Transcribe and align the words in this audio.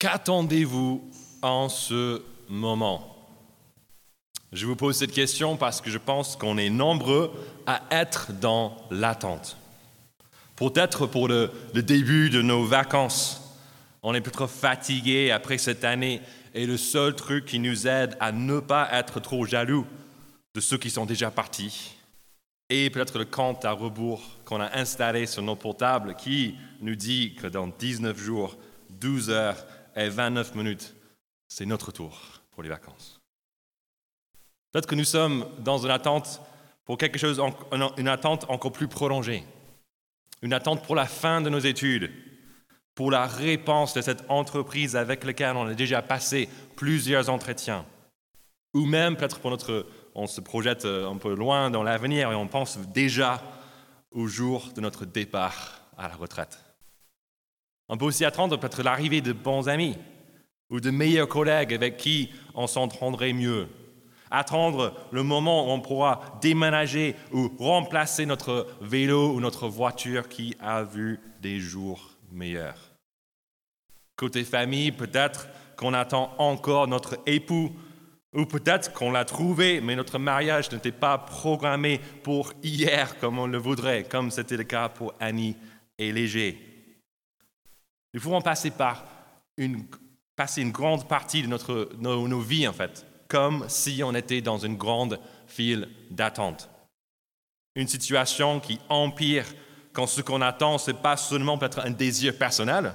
Qu'attendez-vous 0.00 1.10
en 1.42 1.68
ce 1.68 2.22
moment? 2.48 3.18
Je 4.50 4.64
vous 4.64 4.74
pose 4.74 4.96
cette 4.96 5.12
question 5.12 5.58
parce 5.58 5.82
que 5.82 5.90
je 5.90 5.98
pense 5.98 6.36
qu'on 6.36 6.56
est 6.56 6.70
nombreux 6.70 7.30
à 7.66 7.82
être 7.90 8.32
dans 8.32 8.78
l'attente. 8.90 9.58
Peut-être 10.56 11.06
pour 11.06 11.28
le, 11.28 11.52
début 11.74 12.30
de 12.30 12.40
nos 12.40 12.64
vacances, 12.64 13.42
on 14.02 14.14
est 14.14 14.22
peut-être 14.22 14.46
fatigué 14.46 15.32
après 15.32 15.58
cette 15.58 15.84
année 15.84 16.22
et 16.54 16.64
le 16.64 16.78
seul 16.78 17.14
truc 17.14 17.44
qui 17.44 17.58
nous 17.58 17.86
aide 17.86 18.16
à 18.20 18.32
ne 18.32 18.58
pas 18.58 18.88
être 18.92 19.20
trop 19.20 19.44
jaloux 19.44 19.86
de 20.54 20.60
ceux 20.60 20.78
qui 20.78 20.88
sont 20.88 21.04
déjà 21.04 21.30
partis, 21.30 21.94
et 22.70 22.88
peut-être 22.88 23.18
le 23.18 23.26
compte 23.26 23.66
à 23.66 23.72
rebours 23.72 24.22
qu'on 24.46 24.62
a 24.62 24.78
installé 24.78 25.26
sur 25.26 25.42
nos 25.42 25.56
portables 25.56 26.14
qui 26.14 26.54
nous 26.80 26.96
dit 26.96 27.34
que 27.34 27.48
dans 27.48 27.66
19 27.66 28.18
jours, 28.18 28.56
12 28.88 29.28
heures 29.28 29.66
et 29.96 30.08
29 30.08 30.54
minutes, 30.54 30.94
c'est 31.48 31.66
notre 31.66 31.92
tour 31.92 32.18
pour 32.50 32.62
les 32.62 32.68
vacances. 32.68 33.20
Peut-être 34.72 34.86
que 34.86 34.94
nous 34.94 35.04
sommes 35.04 35.46
dans 35.58 35.78
une 35.78 35.90
attente 35.90 36.40
pour 36.84 36.98
quelque 36.98 37.18
chose, 37.18 37.40
une 37.96 38.08
attente 38.08 38.46
encore 38.48 38.72
plus 38.72 38.88
prolongée, 38.88 39.44
une 40.42 40.52
attente 40.52 40.84
pour 40.84 40.94
la 40.94 41.06
fin 41.06 41.40
de 41.40 41.50
nos 41.50 41.58
études, 41.58 42.10
pour 42.94 43.10
la 43.10 43.26
réponse 43.26 43.94
de 43.94 44.00
cette 44.00 44.24
entreprise 44.28 44.96
avec 44.96 45.24
laquelle 45.24 45.56
on 45.56 45.66
a 45.66 45.74
déjà 45.74 46.02
passé 46.02 46.48
plusieurs 46.76 47.28
entretiens, 47.28 47.84
ou 48.74 48.86
même 48.86 49.16
peut-être 49.16 49.40
pour 49.40 49.50
notre, 49.50 49.86
on 50.14 50.26
se 50.26 50.40
projette 50.40 50.84
un 50.84 51.16
peu 51.16 51.34
loin 51.34 51.70
dans 51.70 51.82
l'avenir 51.82 52.30
et 52.30 52.34
on 52.34 52.48
pense 52.48 52.78
déjà 52.78 53.42
au 54.10 54.26
jour 54.26 54.72
de 54.74 54.80
notre 54.80 55.04
départ 55.04 55.82
à 55.96 56.08
la 56.08 56.14
retraite. 56.14 56.58
On 57.92 57.96
peut 57.96 58.04
aussi 58.04 58.24
attendre 58.24 58.56
peut-être 58.56 58.84
l'arrivée 58.84 59.20
de 59.20 59.32
bons 59.32 59.68
amis 59.68 59.96
ou 60.70 60.78
de 60.78 60.92
meilleurs 60.92 61.28
collègues 61.28 61.74
avec 61.74 61.96
qui 61.96 62.30
on 62.54 62.68
s'entendrait 62.68 63.32
mieux. 63.32 63.66
Attendre 64.30 64.94
le 65.10 65.24
moment 65.24 65.66
où 65.66 65.70
on 65.70 65.80
pourra 65.80 66.38
déménager 66.40 67.16
ou 67.32 67.50
remplacer 67.58 68.26
notre 68.26 68.68
vélo 68.80 69.32
ou 69.32 69.40
notre 69.40 69.66
voiture 69.66 70.28
qui 70.28 70.54
a 70.60 70.84
vu 70.84 71.18
des 71.42 71.58
jours 71.58 72.10
meilleurs. 72.30 72.92
Côté 74.14 74.44
famille, 74.44 74.92
peut-être 74.92 75.48
qu'on 75.76 75.92
attend 75.92 76.32
encore 76.38 76.86
notre 76.86 77.18
époux 77.26 77.72
ou 78.32 78.46
peut-être 78.46 78.92
qu'on 78.92 79.10
l'a 79.10 79.24
trouvé, 79.24 79.80
mais 79.80 79.96
notre 79.96 80.20
mariage 80.20 80.70
n'était 80.70 80.92
pas 80.92 81.18
programmé 81.18 82.00
pour 82.22 82.52
hier 82.62 83.18
comme 83.18 83.40
on 83.40 83.48
le 83.48 83.58
voudrait, 83.58 84.04
comme 84.04 84.30
c'était 84.30 84.56
le 84.56 84.62
cas 84.62 84.88
pour 84.88 85.12
Annie 85.18 85.56
et 85.98 86.12
Léger. 86.12 86.69
Nous 88.12 88.20
pouvons 88.20 88.40
passer 88.40 88.70
par 88.70 89.04
une, 89.56 89.84
passer 90.36 90.62
une 90.62 90.72
grande 90.72 91.06
partie 91.06 91.42
de 91.42 91.46
notre, 91.46 91.90
nos, 91.98 92.26
nos 92.26 92.40
vies, 92.40 92.66
en 92.66 92.72
fait, 92.72 93.06
comme 93.28 93.64
si 93.68 94.02
on 94.04 94.14
était 94.14 94.40
dans 94.40 94.58
une 94.58 94.76
grande 94.76 95.20
file 95.46 95.88
d'attente. 96.10 96.68
Une 97.76 97.88
situation 97.88 98.58
qui 98.58 98.80
empire 98.88 99.46
quand 99.92 100.06
ce 100.06 100.20
qu'on 100.20 100.40
attend, 100.40 100.78
ce 100.78 100.90
n'est 100.90 100.98
pas 100.98 101.16
seulement 101.16 101.58
peut-être 101.58 101.80
un 101.80 101.90
désir 101.90 102.36
personnel, 102.36 102.94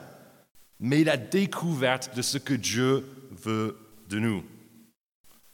mais 0.79 1.03
la 1.03 1.17
découverte 1.17 2.15
de 2.15 2.21
ce 2.21 2.37
que 2.37 2.53
Dieu 2.53 3.05
veut 3.31 3.77
de 4.09 4.19
nous. 4.19 4.43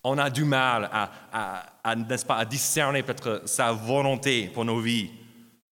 On 0.04 0.18
a 0.18 0.30
du 0.30 0.44
mal 0.44 0.90
à, 0.92 1.12
à, 1.32 1.92
à, 1.92 1.96
pas, 2.28 2.38
à 2.38 2.46
discerner 2.46 3.04
peut-être 3.04 3.44
sa 3.46 3.72
volonté 3.72 4.48
pour 4.48 4.66
nos 4.66 4.80
vies, 4.80 5.12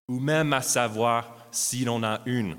ou 0.06 0.20
même 0.20 0.52
à 0.52 0.62
savoir 0.62 1.34
s'il 1.50 1.88
en 1.88 2.02
a 2.02 2.20
une. 2.26 2.56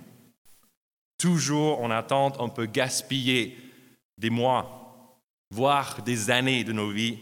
Toujours 1.20 1.82
en 1.82 1.92
attente, 1.92 2.38
on 2.40 2.50
peut 2.50 2.66
gaspiller 2.66 3.58
des 4.18 4.32
mois, 4.32 5.16
voire 5.52 6.02
des 6.02 6.32
années 6.32 6.64
de 6.64 6.74
nos 6.74 6.90
vies 6.90 7.20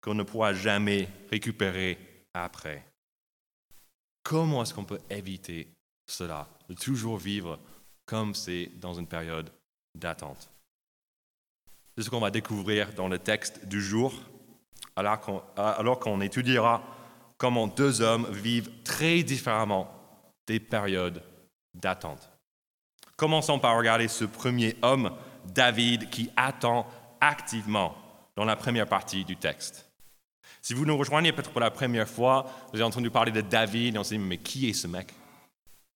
qu'on 0.00 0.14
ne 0.14 0.22
pourra 0.22 0.54
jamais 0.54 1.08
récupérer 1.30 1.98
après. 2.32 2.86
Comment 4.22 4.62
est-ce 4.62 4.72
qu'on 4.72 4.84
peut 4.84 5.00
éviter 5.10 5.68
cela, 6.06 6.48
de 6.68 6.74
toujours 6.74 7.18
vivre 7.18 7.58
comme 8.06 8.34
c'est 8.34 8.70
dans 8.76 8.94
une 8.94 9.06
période 9.08 9.52
d'attente? 9.94 10.48
C'est 11.96 12.04
ce 12.04 12.10
qu'on 12.10 12.20
va 12.20 12.30
découvrir 12.30 12.94
dans 12.94 13.08
le 13.08 13.18
texte 13.18 13.66
du 13.66 13.82
jour, 13.82 14.14
alors 14.96 15.98
qu'on 15.98 16.20
étudiera 16.20 16.82
comment 17.38 17.66
deux 17.66 18.00
hommes 18.00 18.32
vivent 18.32 18.82
très 18.82 19.22
différemment 19.24 19.92
des 20.46 20.60
périodes 20.60 21.22
d'attente. 21.74 22.31
Commençons 23.22 23.60
par 23.60 23.78
regarder 23.78 24.08
ce 24.08 24.24
premier 24.24 24.74
homme, 24.82 25.12
David, 25.54 26.10
qui 26.10 26.28
attend 26.34 26.88
activement 27.20 27.94
dans 28.34 28.44
la 28.44 28.56
première 28.56 28.88
partie 28.88 29.24
du 29.24 29.36
texte. 29.36 29.88
Si 30.60 30.74
vous 30.74 30.84
nous 30.84 30.96
rejoignez 30.96 31.30
peut-être 31.30 31.52
pour 31.52 31.60
la 31.60 31.70
première 31.70 32.08
fois, 32.08 32.50
vous 32.72 32.80
avez 32.80 32.82
entendu 32.82 33.10
parler 33.10 33.30
de 33.30 33.40
David 33.40 33.94
et 33.94 33.98
on 33.98 34.02
s'est 34.02 34.16
dit, 34.16 34.24
mais 34.24 34.38
qui 34.38 34.68
est 34.68 34.72
ce 34.72 34.88
mec? 34.88 35.14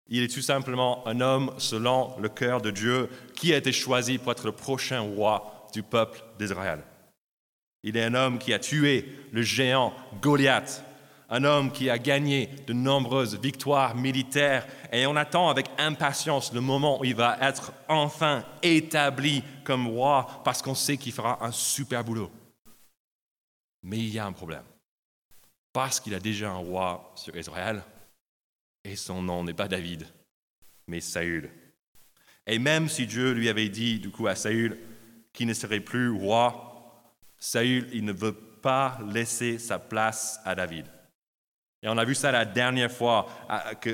Il 0.06 0.22
est 0.22 0.32
tout 0.32 0.40
simplement 0.40 1.02
un 1.08 1.20
homme 1.20 1.52
selon 1.58 2.16
le 2.20 2.28
cœur 2.28 2.60
de 2.60 2.70
Dieu 2.70 3.10
qui 3.34 3.52
a 3.52 3.56
été 3.56 3.72
choisi 3.72 4.18
pour 4.18 4.30
être 4.30 4.46
le 4.46 4.52
prochain 4.52 5.00
roi 5.00 5.66
du 5.74 5.82
peuple 5.82 6.22
d'Israël. 6.38 6.78
Il 7.82 7.96
est 7.96 8.04
un 8.04 8.14
homme 8.14 8.38
qui 8.38 8.54
a 8.54 8.60
tué 8.60 9.04
le 9.32 9.42
géant 9.42 9.92
Goliath 10.22 10.84
un 11.28 11.44
homme 11.44 11.72
qui 11.72 11.90
a 11.90 11.98
gagné 11.98 12.48
de 12.66 12.72
nombreuses 12.72 13.38
victoires 13.38 13.96
militaires 13.96 14.66
et 14.92 15.06
on 15.06 15.16
attend 15.16 15.48
avec 15.48 15.66
impatience 15.78 16.52
le 16.52 16.60
moment 16.60 17.00
où 17.00 17.04
il 17.04 17.14
va 17.14 17.36
être 17.40 17.72
enfin 17.88 18.44
établi 18.62 19.42
comme 19.64 19.88
roi 19.88 20.40
parce 20.44 20.62
qu'on 20.62 20.74
sait 20.74 20.96
qu'il 20.96 21.12
fera 21.12 21.44
un 21.44 21.52
super 21.52 22.04
boulot. 22.04 22.30
Mais 23.82 23.98
il 23.98 24.08
y 24.08 24.18
a 24.18 24.26
un 24.26 24.32
problème. 24.32 24.64
Parce 25.72 26.00
qu'il 26.00 26.14
a 26.14 26.20
déjà 26.20 26.50
un 26.50 26.56
roi 26.56 27.12
sur 27.16 27.36
Israël 27.36 27.82
et 28.84 28.96
son 28.96 29.20
nom 29.22 29.42
n'est 29.42 29.52
pas 29.52 29.68
David, 29.68 30.06
mais 30.86 31.00
Saül. 31.00 31.50
Et 32.46 32.58
même 32.60 32.88
si 32.88 33.06
Dieu 33.06 33.32
lui 33.32 33.48
avait 33.48 33.68
dit 33.68 33.98
du 33.98 34.10
coup 34.10 34.28
à 34.28 34.36
Saül 34.36 34.78
qu'il 35.32 35.48
ne 35.48 35.54
serait 35.54 35.80
plus 35.80 36.10
roi, 36.10 37.12
Saül, 37.38 37.88
il 37.92 38.04
ne 38.04 38.12
veut 38.12 38.32
pas 38.32 38.98
laisser 39.12 39.58
sa 39.58 39.78
place 39.78 40.40
à 40.44 40.54
David. 40.54 40.86
Et 41.86 41.88
on 41.88 41.98
a 41.98 42.04
vu 42.04 42.16
ça 42.16 42.32
la 42.32 42.44
dernière 42.44 42.90
fois, 42.90 43.28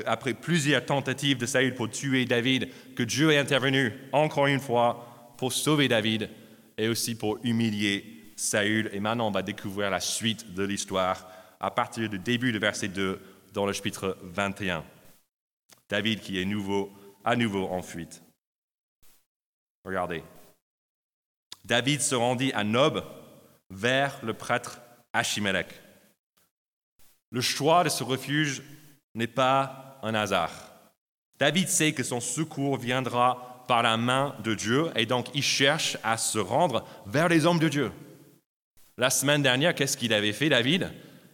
après 0.07 0.33
plusieurs 0.33 0.83
tentatives 0.83 1.37
de 1.37 1.45
Saül 1.45 1.75
pour 1.75 1.91
tuer 1.91 2.25
David, 2.25 2.67
que 2.95 3.03
Dieu 3.03 3.31
est 3.31 3.37
intervenu 3.37 3.93
encore 4.11 4.47
une 4.47 4.59
fois 4.59 5.35
pour 5.37 5.53
sauver 5.53 5.87
David 5.87 6.27
et 6.75 6.87
aussi 6.87 7.13
pour 7.13 7.37
humilier 7.43 8.33
Saül. 8.35 8.89
Et 8.93 8.99
maintenant, 8.99 9.27
on 9.27 9.31
va 9.31 9.43
découvrir 9.43 9.91
la 9.91 9.99
suite 9.99 10.55
de 10.55 10.63
l'histoire 10.63 11.29
à 11.59 11.69
partir 11.69 12.09
du 12.09 12.17
début 12.17 12.51
du 12.51 12.57
verset 12.57 12.87
2 12.87 13.21
dans 13.53 13.67
le 13.67 13.73
chapitre 13.73 14.17
21. 14.23 14.83
David 15.87 16.21
qui 16.21 16.41
est 16.41 16.45
nouveau, 16.45 16.91
à 17.23 17.35
nouveau 17.35 17.67
en 17.67 17.83
fuite. 17.83 18.23
Regardez. 19.85 20.23
David 21.63 22.01
se 22.01 22.15
rendit 22.15 22.53
à 22.53 22.63
Nob 22.63 23.03
vers 23.69 24.19
le 24.23 24.33
prêtre 24.33 24.81
Achimelech. 25.13 25.82
Le 27.33 27.41
choix 27.41 27.83
de 27.83 27.89
ce 27.89 28.03
refuge 28.03 28.61
n'est 29.15 29.27
pas 29.27 29.99
un 30.03 30.13
hasard. 30.13 30.51
David 31.39 31.67
sait 31.67 31.91
que 31.91 32.03
son 32.03 32.19
secours 32.19 32.77
viendra 32.77 33.65
par 33.67 33.81
la 33.81 33.97
main 33.97 34.35
de 34.43 34.53
Dieu 34.53 34.91
et 34.95 35.07
donc 35.07 35.27
il 35.33 35.41
cherche 35.41 35.97
à 36.03 36.17
se 36.17 36.37
rendre 36.37 36.85
vers 37.07 37.27
les 37.27 37.47
hommes 37.47 37.57
de 37.57 37.69
Dieu. 37.69 37.91
La 38.99 39.09
semaine 39.09 39.41
dernière, 39.41 39.73
qu'est-ce 39.73 39.97
qu'il 39.97 40.13
avait 40.13 40.31
fait, 40.31 40.49
David? 40.49 40.91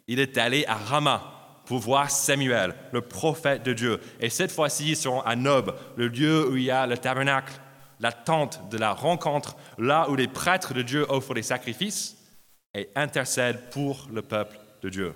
Il 0.07 0.21
est 0.21 0.37
allé 0.37 0.65
à 0.67 0.75
Rama 0.75 1.21
pour 1.65 1.79
voir 1.79 2.09
Samuel, 2.09 2.73
le 2.93 3.01
prophète 3.01 3.63
de 3.63 3.73
Dieu. 3.73 3.99
Et 4.21 4.29
cette 4.29 4.53
fois-ci, 4.53 4.91
ils 4.91 4.95
sont 4.95 5.19
à 5.19 5.35
Nob, 5.35 5.75
le 5.97 6.07
lieu 6.07 6.49
où 6.49 6.55
il 6.55 6.63
y 6.63 6.71
a 6.71 6.87
le 6.87 6.97
tabernacle, 6.97 7.59
la 7.99 8.13
tente 8.13 8.69
de 8.69 8.77
la 8.77 8.93
rencontre, 8.93 9.57
là 9.77 10.09
où 10.09 10.15
les 10.15 10.29
prêtres 10.29 10.73
de 10.73 10.81
Dieu 10.81 11.05
offrent 11.09 11.33
des 11.33 11.43
sacrifices 11.43 12.15
et 12.73 12.89
intercèdent 12.95 13.69
pour 13.69 14.07
le 14.13 14.21
peuple 14.21 14.57
de 14.81 14.87
Dieu. 14.87 15.13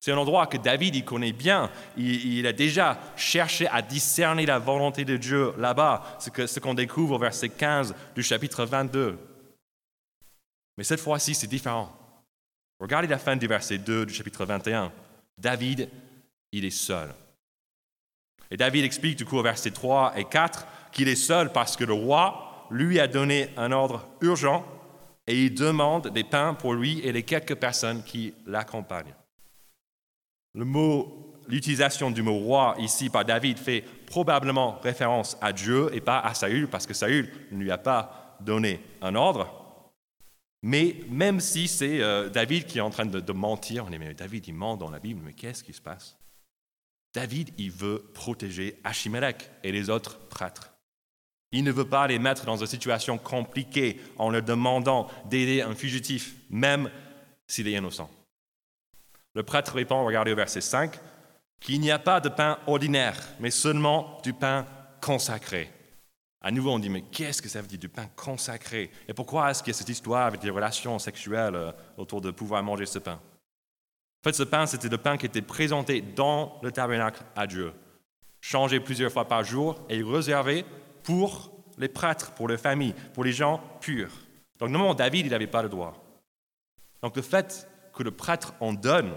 C'est 0.00 0.12
un 0.12 0.16
endroit 0.16 0.46
que 0.46 0.56
David 0.56 0.96
il 0.96 1.04
connaît 1.04 1.32
bien. 1.32 1.70
Il, 1.96 2.46
a 2.46 2.54
déjà 2.54 2.98
cherché 3.16 3.68
à 3.68 3.82
discerner 3.82 4.46
la 4.46 4.58
volonté 4.58 5.04
de 5.04 5.18
Dieu 5.18 5.52
là-bas, 5.58 6.18
ce 6.18 6.58
qu'on 6.58 6.72
découvre 6.72 7.16
au 7.16 7.18
verset 7.18 7.50
15 7.50 7.94
du 8.14 8.22
chapitre 8.22 8.64
22. 8.64 9.18
Mais 10.78 10.84
cette 10.84 11.00
fois-ci, 11.00 11.34
c'est 11.34 11.46
différent. 11.46 11.94
Regardez 12.78 13.08
la 13.08 13.18
fin 13.18 13.36
du 13.36 13.46
verset 13.46 13.76
2 13.76 14.06
du 14.06 14.14
chapitre 14.14 14.46
21. 14.46 14.90
David, 15.36 15.90
il 16.50 16.64
est 16.64 16.70
seul. 16.70 17.14
Et 18.50 18.56
David 18.56 18.84
explique 18.84 19.18
du 19.18 19.26
coup 19.26 19.36
au 19.36 19.42
verset 19.42 19.70
3 19.70 20.14
et 20.16 20.24
4 20.24 20.66
qu'il 20.92 21.08
est 21.08 21.14
seul 21.14 21.52
parce 21.52 21.76
que 21.76 21.84
le 21.84 21.92
roi 21.92 22.66
lui 22.70 22.98
a 22.98 23.06
donné 23.06 23.50
un 23.58 23.70
ordre 23.70 24.08
urgent 24.22 24.64
et 25.26 25.44
il 25.44 25.54
demande 25.54 26.08
des 26.08 26.24
pains 26.24 26.54
pour 26.54 26.72
lui 26.72 27.00
et 27.00 27.12
les 27.12 27.22
quelques 27.22 27.56
personnes 27.56 28.02
qui 28.02 28.32
l'accompagnent. 28.46 29.14
Le 30.54 30.64
mot 30.64 31.30
l'utilisation 31.50 32.10
du 32.10 32.22
mot 32.22 32.38
roi 32.38 32.76
ici 32.78 33.10
par 33.10 33.24
David 33.24 33.58
fait 33.58 33.84
probablement 34.06 34.78
référence 34.82 35.36
à 35.40 35.52
Dieu 35.52 35.90
et 35.92 36.00
pas 36.00 36.20
à 36.20 36.32
Saül, 36.32 36.68
parce 36.68 36.86
que 36.86 36.94
Saül 36.94 37.30
ne 37.50 37.58
lui 37.58 37.70
a 37.70 37.78
pas 37.78 38.36
donné 38.40 38.80
un 39.02 39.14
ordre. 39.14 39.56
Mais 40.62 40.96
même 41.08 41.40
si 41.40 41.68
c'est 41.68 42.00
euh, 42.00 42.28
David 42.28 42.66
qui 42.66 42.78
est 42.78 42.82
en 42.82 42.90
train 42.90 43.06
de, 43.06 43.32
mentir, 43.32 43.86
on 43.86 43.90
dit 43.90 43.98
mais 43.98 44.14
David 44.14 44.46
il 44.46 44.54
ment 44.54 44.76
dans 44.76 44.90
la 44.90 45.00
Bible, 45.00 45.20
mais 45.24 45.32
qu'est-ce 45.32 45.64
qui 45.64 45.72
se 45.72 45.80
passe? 45.80 46.16
David 47.14 47.50
il 47.58 47.70
veut 47.70 48.10
protéger 48.14 48.78
Achimelech 48.84 49.50
et 49.64 49.72
les 49.72 49.90
autres 49.90 50.18
prêtres. 50.28 50.72
Il 51.52 51.64
ne 51.64 51.72
veut 51.72 51.88
pas 51.88 52.06
les 52.06 52.20
mettre 52.20 52.44
dans 52.44 52.58
une 52.58 52.66
situation 52.66 53.18
compliquée 53.18 54.00
en 54.18 54.30
leur 54.30 54.42
demandant 54.42 55.08
d'aider 55.28 55.62
un 55.62 55.74
fugitif, 55.74 56.36
même 56.48 56.90
s'il 57.48 57.66
est 57.66 57.72
innocent. 57.72 58.08
Le 59.34 59.42
prêtre 59.42 59.74
répond, 59.74 60.04
regardez 60.04 60.32
au 60.32 60.36
verset 60.36 60.60
5, 60.60 60.98
qu'il 61.60 61.80
n'y 61.80 61.90
a 61.90 61.98
pas 61.98 62.20
de 62.20 62.28
pain 62.28 62.58
ordinaire, 62.66 63.16
mais 63.38 63.50
seulement 63.50 64.18
du 64.22 64.32
pain 64.32 64.66
consacré. 65.00 65.70
À 66.42 66.50
nouveau, 66.50 66.72
on 66.72 66.78
dit, 66.78 66.88
mais 66.88 67.02
qu'est-ce 67.02 67.42
que 67.42 67.48
ça 67.48 67.60
veut 67.60 67.68
dire 67.68 67.78
du 67.78 67.90
pain 67.90 68.08
consacré? 68.16 68.90
Et 69.06 69.12
pourquoi 69.12 69.50
est-ce 69.50 69.62
qu'il 69.62 69.72
y 69.72 69.76
a 69.76 69.78
cette 69.78 69.90
histoire 69.90 70.26
avec 70.26 70.40
des 70.40 70.50
relations 70.50 70.98
sexuelles 70.98 71.54
euh, 71.54 71.72
autour 71.98 72.22
de 72.22 72.30
pouvoir 72.30 72.62
manger 72.62 72.86
ce 72.86 72.98
pain? 72.98 73.20
En 74.22 74.24
fait, 74.24 74.32
ce 74.32 74.42
pain, 74.42 74.66
c'était 74.66 74.88
le 74.88 74.98
pain 74.98 75.18
qui 75.18 75.26
était 75.26 75.42
présenté 75.42 76.00
dans 76.00 76.58
le 76.62 76.72
tabernacle 76.72 77.22
à 77.36 77.46
Dieu, 77.46 77.72
changé 78.40 78.80
plusieurs 78.80 79.12
fois 79.12 79.28
par 79.28 79.44
jour 79.44 79.84
et 79.90 80.02
réservé 80.02 80.64
pour 81.02 81.52
les 81.76 81.88
prêtres, 81.88 82.32
pour 82.32 82.48
les 82.48 82.58
familles, 82.58 82.94
pour 83.12 83.24
les 83.24 83.32
gens 83.32 83.62
purs. 83.80 84.12
Donc, 84.58 84.70
normalement, 84.70 84.94
David, 84.94 85.26
il 85.26 85.32
n'avait 85.32 85.46
pas 85.46 85.62
le 85.62 85.68
droit. 85.68 85.94
Donc, 87.02 87.16
le 87.16 87.22
fait 87.22 87.66
que 87.92 88.02
le 88.02 88.10
prêtre 88.10 88.54
en 88.60 88.72
donne 88.72 89.12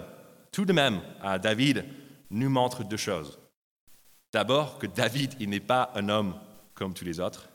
tout 0.52 0.64
de 0.64 0.72
même 0.72 1.00
à 1.20 1.38
David 1.38 1.84
nous 2.30 2.50
montre 2.50 2.84
deux 2.84 2.96
choses. 2.96 3.38
D'abord, 4.32 4.78
que 4.78 4.86
David, 4.86 5.34
il 5.40 5.50
n'est 5.50 5.60
pas 5.60 5.92
un 5.94 6.08
homme 6.08 6.34
comme 6.74 6.94
tous 6.94 7.04
les 7.04 7.20
autres. 7.20 7.48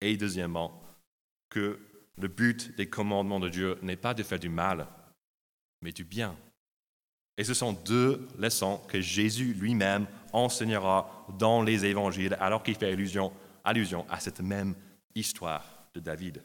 Et 0.00 0.16
deuxièmement, 0.16 0.80
que 1.50 1.80
le 2.16 2.28
but 2.28 2.76
des 2.76 2.88
commandements 2.88 3.40
de 3.40 3.48
Dieu 3.48 3.78
n'est 3.82 3.96
pas 3.96 4.14
de 4.14 4.22
faire 4.22 4.38
du 4.38 4.48
mal, 4.48 4.86
mais 5.82 5.92
du 5.92 6.04
bien. 6.04 6.36
Et 7.36 7.44
ce 7.44 7.54
sont 7.54 7.72
deux 7.72 8.26
leçons 8.36 8.78
que 8.88 9.00
Jésus 9.00 9.54
lui-même 9.54 10.06
enseignera 10.32 11.26
dans 11.38 11.62
les 11.62 11.84
évangiles 11.84 12.36
alors 12.40 12.62
qu'il 12.62 12.74
fait 12.74 12.92
allusion, 12.92 13.32
allusion 13.64 14.04
à 14.10 14.18
cette 14.18 14.40
même 14.40 14.74
histoire 15.14 15.64
de 15.94 16.00
David. 16.00 16.42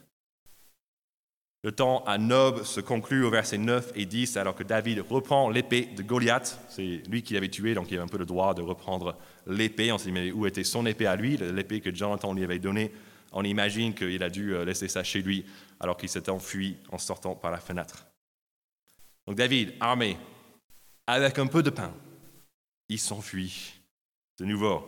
Le 1.64 1.72
temps 1.72 2.04
à 2.04 2.18
Nob 2.18 2.62
se 2.64 2.78
conclut 2.80 3.24
au 3.24 3.30
verset 3.30 3.56
9 3.56 3.92
et 3.94 4.04
10 4.04 4.36
alors 4.36 4.54
que 4.54 4.62
David 4.62 5.02
reprend 5.08 5.48
l'épée 5.48 5.86
de 5.86 6.02
Goliath. 6.02 6.60
C'est 6.68 7.00
lui 7.08 7.22
qui 7.22 7.32
l'avait 7.32 7.48
tué, 7.48 7.72
donc 7.72 7.90
il 7.90 7.94
avait 7.94 8.04
un 8.04 8.06
peu 8.06 8.18
le 8.18 8.26
droit 8.26 8.52
de 8.52 8.60
reprendre 8.60 9.16
l'épée. 9.46 9.90
On 9.90 9.96
s'est 9.96 10.10
dit, 10.10 10.12
mais 10.12 10.30
où 10.30 10.44
était 10.44 10.62
son 10.62 10.84
épée 10.84 11.06
à 11.06 11.16
lui? 11.16 11.38
L'épée 11.38 11.80
que 11.80 11.92
Jonathan 11.92 12.34
lui 12.34 12.44
avait 12.44 12.58
donnée. 12.58 12.92
On 13.32 13.42
imagine 13.44 13.94
qu'il 13.94 14.22
a 14.22 14.28
dû 14.28 14.54
euh, 14.54 14.66
laisser 14.66 14.88
ça 14.88 15.02
chez 15.02 15.22
lui 15.22 15.46
alors 15.80 15.96
qu'il 15.96 16.10
s'était 16.10 16.30
enfui 16.30 16.76
en 16.92 16.98
sortant 16.98 17.34
par 17.34 17.50
la 17.50 17.60
fenêtre. 17.60 18.04
Donc 19.26 19.36
David, 19.36 19.72
armé, 19.80 20.18
avec 21.06 21.38
un 21.38 21.46
peu 21.46 21.62
de 21.62 21.70
pain, 21.70 21.94
il 22.90 22.98
s'enfuit 22.98 23.80
de 24.38 24.44
nouveau. 24.44 24.84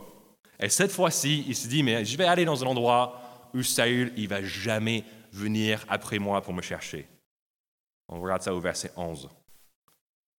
Et 0.59 0.69
cette 0.69 0.91
fois-ci, 0.91 1.43
il 1.47 1.55
se 1.55 1.67
dit, 1.67 1.81
mais 1.81 2.05
je 2.05 2.15
vais 2.15 2.25
aller 2.25 2.45
dans 2.45 2.63
un 2.63 2.67
endroit 2.67 3.49
où 3.55 3.63
Saül, 3.63 4.13
il 4.15 4.27
va 4.27 4.43
jamais 4.43 5.03
venir 5.31 5.85
après 5.89 6.19
moi 6.19 6.41
pour 6.41 6.53
me 6.53 6.61
chercher. 6.61 7.07
On 8.07 8.21
regarde 8.21 8.41
ça 8.41 8.53
au 8.53 8.59
verset 8.59 8.91
11. 8.95 9.29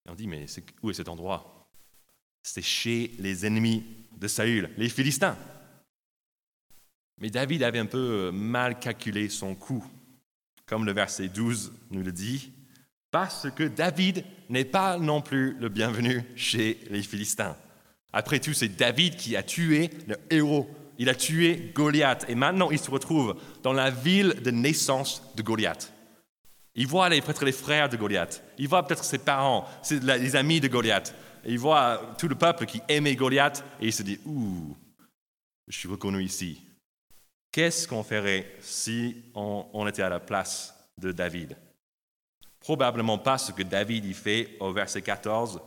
Et 0.06 0.10
on 0.10 0.16
dit, 0.16 0.28
mais 0.28 0.45
où 0.81 0.89
est 0.89 0.94
cet 0.94 1.10
endroit? 1.10 1.69
C'est 2.42 2.62
chez 2.62 3.12
les 3.19 3.45
ennemis 3.45 3.84
de 4.18 4.28
Saül, 4.28 4.69
les 4.78 4.89
Philistins. 4.89 5.38
Mais 7.19 7.30
David 7.30 7.63
avait 7.63 7.80
un 7.80 7.86
peu 7.86 8.31
mal 8.31 8.80
calculé 8.80 9.28
son 9.28 9.56
coup, 9.56 9.86
comme 10.66 10.86
le 10.86 10.94
verset 10.94 11.28
12 11.28 11.74
nous 11.92 12.04
le 12.04 12.12
dit, 12.12 12.54
parce 13.12 13.50
que 13.51 13.63
David 13.63 14.24
n'est 14.50 14.66
pas 14.66 14.98
non 14.98 15.22
plus 15.22 15.54
le 15.60 15.69
bienvenu 15.69 16.24
chez 16.36 16.80
les 16.90 17.01
Philistins. 17.01 17.57
Après 18.13 18.40
tout, 18.40 18.54
c'est 18.54 18.69
David 18.69 19.16
qui 19.16 19.36
a 19.36 19.44
tué 19.44 19.90
le 20.07 20.18
héros 20.30 20.69
il 20.97 21.09
a 21.09 21.15
tué 21.15 21.71
Goliath 21.73 22.25
et 22.27 22.35
maintenant 22.35 22.71
il 22.71 22.79
se 22.79 22.91
retrouve 22.91 23.35
dans 23.63 23.73
la 23.73 23.89
ville 23.89 24.41
de 24.44 24.51
naissance 24.51 25.21
de 25.35 25.41
Goliath. 25.41 25.94
Il 26.75 26.88
voit 26.88 27.09
les, 27.09 27.21
peut-être 27.21 27.45
les 27.45 27.51
frères 27.51 27.89
de 27.89 27.97
Goliath, 27.97 28.44
il 28.57 28.67
voit 28.67 28.85
peut-être 28.85 29.03
ses 29.03 29.17
parents, 29.17 29.65
les 29.89 30.35
amis 30.35 30.59
de 30.59 30.67
Goliath, 30.67 31.13
il 31.45 31.59
voit 31.59 32.15
tout 32.17 32.27
le 32.27 32.35
peuple 32.35 32.65
qui 32.65 32.81
aimait 32.88 33.15
Goliath 33.15 33.63
et 33.79 33.88
il 33.88 33.94
se 33.94 34.03
dit 34.03 34.19
Ouh, 34.25 34.75
je 35.67 35.77
suis 35.77 35.88
reconnu 35.88 36.23
ici. 36.23 36.61
Qu'est-ce 37.51 37.88
qu'on 37.88 38.03
ferait 38.03 38.45
si 38.61 39.23
on, 39.33 39.88
était 39.88 40.03
à 40.03 40.09
la 40.09 40.19
place 40.19 40.75
de 40.97 41.11
David? 41.11 41.57
Probablement 42.59 43.17
pas 43.17 43.38
ce 43.38 43.51
que 43.51 43.63
David 43.63 44.05
y 44.05 44.13
fait 44.13 44.57
au 44.59 44.71
verset 44.71 45.01
14. 45.01 45.61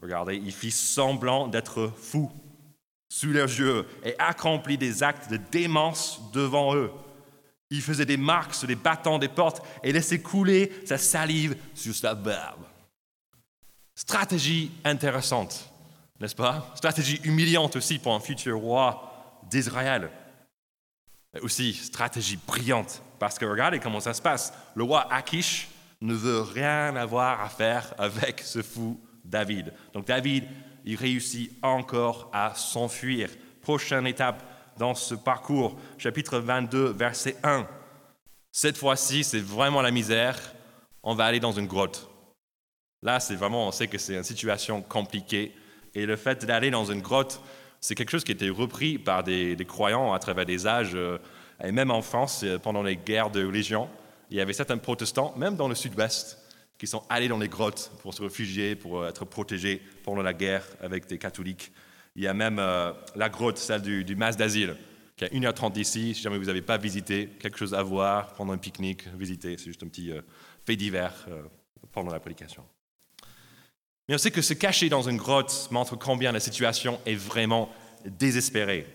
Regardez, 0.00 0.36
il 0.36 0.52
fit 0.52 0.70
semblant 0.70 1.46
d'être 1.46 1.92
fou 1.96 2.32
sous 3.12 3.30
leurs 3.30 3.46
yeux 3.46 3.86
et 4.06 4.14
accomplit 4.18 4.78
des 4.78 5.02
actes 5.02 5.30
de 5.30 5.36
démence 5.36 6.18
devant 6.32 6.74
eux. 6.74 6.90
Il 7.68 7.82
faisait 7.82 8.06
des 8.06 8.16
marques 8.16 8.54
sur 8.54 8.66
les 8.66 8.74
battants 8.74 9.18
des 9.18 9.28
portes 9.28 9.60
et 9.82 9.92
laissait 9.92 10.22
couler 10.22 10.72
sa 10.86 10.96
salive 10.96 11.54
sur 11.74 11.94
sa 11.94 12.14
barbe. 12.14 12.64
Stratégie 13.94 14.70
intéressante, 14.82 15.70
n'est-ce 16.20 16.34
pas? 16.34 16.72
Stratégie 16.74 17.20
humiliante 17.24 17.76
aussi 17.76 17.98
pour 17.98 18.14
un 18.14 18.20
futur 18.20 18.56
roi 18.56 19.42
d'Israël. 19.50 20.10
Aussi 21.42 21.74
stratégie 21.74 22.38
brillante, 22.46 23.02
parce 23.18 23.38
que 23.38 23.44
regardez 23.44 23.78
comment 23.78 24.00
ça 24.00 24.14
se 24.14 24.22
passe. 24.22 24.54
Le 24.74 24.84
roi 24.84 25.12
Akish 25.12 25.68
ne 26.00 26.14
veut 26.14 26.40
rien 26.40 26.96
avoir 26.96 27.42
à 27.42 27.50
faire 27.50 27.92
avec 27.98 28.40
ce 28.40 28.62
fou 28.62 28.98
David. 29.22 29.74
Donc 29.92 30.06
David 30.06 30.48
il 30.84 30.96
réussit 30.96 31.52
encore 31.62 32.30
à 32.32 32.54
s'enfuir. 32.54 33.30
Prochaine 33.60 34.06
étape 34.06 34.42
dans 34.78 34.94
ce 34.94 35.14
parcours, 35.14 35.76
chapitre 35.98 36.38
22, 36.38 36.90
verset 36.92 37.36
1. 37.42 37.66
Cette 38.50 38.76
fois-ci, 38.76 39.24
c'est 39.24 39.40
vraiment 39.40 39.82
la 39.82 39.90
misère. 39.90 40.38
On 41.02 41.14
va 41.14 41.24
aller 41.24 41.40
dans 41.40 41.52
une 41.52 41.66
grotte. 41.66 42.08
Là, 43.02 43.18
c'est 43.20 43.34
vraiment, 43.34 43.68
on 43.68 43.72
sait 43.72 43.88
que 43.88 43.98
c'est 43.98 44.14
une 44.14 44.22
situation 44.22 44.82
compliquée. 44.82 45.52
Et 45.94 46.06
le 46.06 46.16
fait 46.16 46.44
d'aller 46.44 46.70
dans 46.70 46.84
une 46.84 47.00
grotte, 47.00 47.40
c'est 47.80 47.94
quelque 47.94 48.10
chose 48.10 48.24
qui 48.24 48.32
a 48.32 48.34
été 48.34 48.48
repris 48.48 48.98
par 48.98 49.24
des, 49.24 49.56
croyants 49.66 50.12
à 50.12 50.18
travers 50.18 50.46
des 50.46 50.66
âges. 50.66 50.94
Euh, 50.94 51.18
et 51.62 51.72
même 51.72 51.90
en 51.90 52.02
France, 52.02 52.42
euh, 52.44 52.58
pendant 52.58 52.82
les 52.82 52.96
guerres 52.96 53.30
de 53.30 53.44
religion, 53.44 53.88
il 54.30 54.36
y 54.36 54.40
avait 54.40 54.52
certains 54.52 54.78
protestants, 54.78 55.34
même 55.36 55.56
dans 55.56 55.68
le 55.68 55.74
sud-ouest, 55.74 56.38
qui 56.82 56.88
sont 56.88 57.04
allés 57.08 57.28
dans 57.28 57.38
les 57.38 57.46
grottes 57.46 57.92
pour 58.02 58.12
se 58.12 58.20
réfugier, 58.20 58.74
pour 58.74 59.02
euh, 59.02 59.08
être 59.08 59.24
protégés 59.24 59.80
pendant 60.02 60.20
la 60.20 60.32
guerre 60.32 60.66
avec 60.80 61.06
des 61.06 61.16
catholiques. 61.16 61.70
Il 62.16 62.24
y 62.24 62.26
a 62.26 62.34
même 62.34 62.58
euh, 62.58 62.92
la 63.14 63.28
grotte, 63.28 63.56
celle 63.58 63.82
du, 63.82 64.02
du 64.02 64.16
Mas 64.16 64.36
d'Asile, 64.36 64.74
qui 65.16 65.22
est 65.22 65.28
à 65.28 65.30
1h30 65.30 65.70
d'ici. 65.70 66.12
Si 66.12 66.20
jamais 66.20 66.38
vous 66.38 66.46
n'avez 66.46 66.60
pas 66.60 66.78
visité, 66.78 67.28
quelque 67.38 67.56
chose 67.56 67.72
à 67.72 67.84
voir, 67.84 68.32
pendant 68.34 68.52
un 68.52 68.58
pique-nique, 68.58 69.06
visiter. 69.16 69.56
C'est 69.58 69.66
juste 69.66 69.84
un 69.84 69.86
petit 69.86 70.10
euh, 70.10 70.22
fait 70.66 70.74
divers 70.74 71.28
pendant 71.92 72.10
la 72.10 72.18
prédication. 72.18 72.64
Mais 74.08 74.16
on 74.16 74.18
sait 74.18 74.32
que 74.32 74.42
se 74.42 74.54
cacher 74.54 74.88
dans 74.88 75.02
une 75.02 75.18
grotte 75.18 75.68
montre 75.70 75.94
combien 75.94 76.32
la 76.32 76.40
situation 76.40 76.98
est 77.06 77.14
vraiment 77.14 77.70
désespérée. 78.04 78.88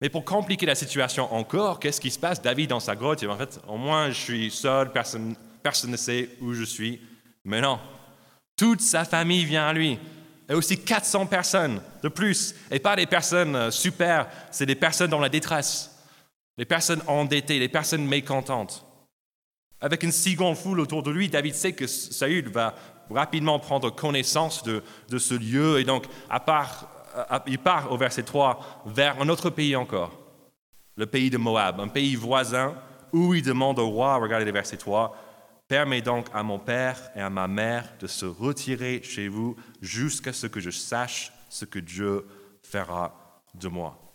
Mais 0.00 0.08
pour 0.08 0.24
compliquer 0.24 0.64
la 0.64 0.74
situation 0.74 1.30
encore, 1.34 1.80
qu'est-ce 1.80 2.00
qui 2.00 2.10
se 2.10 2.18
passe? 2.18 2.40
David 2.40 2.70
dans 2.70 2.80
sa 2.80 2.96
grotte, 2.96 3.22
en 3.24 3.36
fait, 3.36 3.60
au 3.68 3.76
moins 3.76 4.08
je 4.08 4.18
suis 4.18 4.50
seul, 4.50 4.90
personne 4.90 5.36
personne 5.66 5.90
ne 5.90 5.96
sait 5.96 6.28
où 6.40 6.52
je 6.52 6.62
suis. 6.62 7.00
Mais 7.44 7.60
non, 7.60 7.80
toute 8.56 8.80
sa 8.80 9.04
famille 9.04 9.44
vient 9.44 9.66
à 9.66 9.72
lui. 9.72 9.98
Et 10.48 10.54
aussi 10.54 10.78
400 10.78 11.26
personnes 11.26 11.80
de 12.04 12.08
plus. 12.08 12.54
Et 12.70 12.78
pas 12.78 12.94
des 12.94 13.06
personnes 13.06 13.56
euh, 13.56 13.72
super, 13.72 14.28
c'est 14.52 14.64
des 14.64 14.76
personnes 14.76 15.10
dans 15.10 15.18
la 15.18 15.28
détresse. 15.28 15.90
Les 16.56 16.66
personnes 16.66 17.02
endettées, 17.08 17.58
les 17.58 17.68
personnes 17.68 18.06
mécontentes. 18.06 18.86
Avec 19.80 20.04
une 20.04 20.12
si 20.12 20.36
grande 20.36 20.56
foule 20.56 20.78
autour 20.78 21.02
de 21.02 21.10
lui, 21.10 21.28
David 21.28 21.56
sait 21.56 21.72
que 21.72 21.88
Saül 21.88 22.48
va 22.48 22.76
rapidement 23.10 23.58
prendre 23.58 23.90
connaissance 23.90 24.62
de, 24.62 25.18
ce 25.18 25.34
lieu. 25.34 25.80
Et 25.80 25.84
donc, 25.84 26.04
part, 26.46 26.88
il 27.48 27.58
part 27.58 27.90
au 27.90 27.96
verset 27.96 28.22
3 28.22 28.84
vers 28.86 29.20
un 29.20 29.28
autre 29.28 29.50
pays 29.50 29.74
encore, 29.74 30.12
le 30.94 31.06
pays 31.06 31.28
de 31.28 31.38
Moab, 31.38 31.80
un 31.80 31.88
pays 31.88 32.14
voisin, 32.14 32.72
où 33.12 33.34
il 33.34 33.42
demande 33.42 33.80
au 33.80 33.88
roi, 33.88 34.16
regardez 34.16 34.44
le 34.44 34.52
verset 34.52 34.76
3, 34.76 35.25
Permets 35.68 36.02
donc 36.02 36.28
à 36.32 36.42
mon 36.42 36.58
père 36.58 37.10
et 37.16 37.20
à 37.20 37.30
ma 37.30 37.48
mère 37.48 37.92
de 37.98 38.06
se 38.06 38.24
retirer 38.24 39.02
chez 39.02 39.28
vous 39.28 39.56
jusqu'à 39.80 40.32
ce 40.32 40.46
que 40.46 40.60
je 40.60 40.70
sache 40.70 41.32
ce 41.48 41.64
que 41.64 41.78
Dieu 41.78 42.26
fera 42.62 43.42
de 43.54 43.68
moi. 43.68 44.06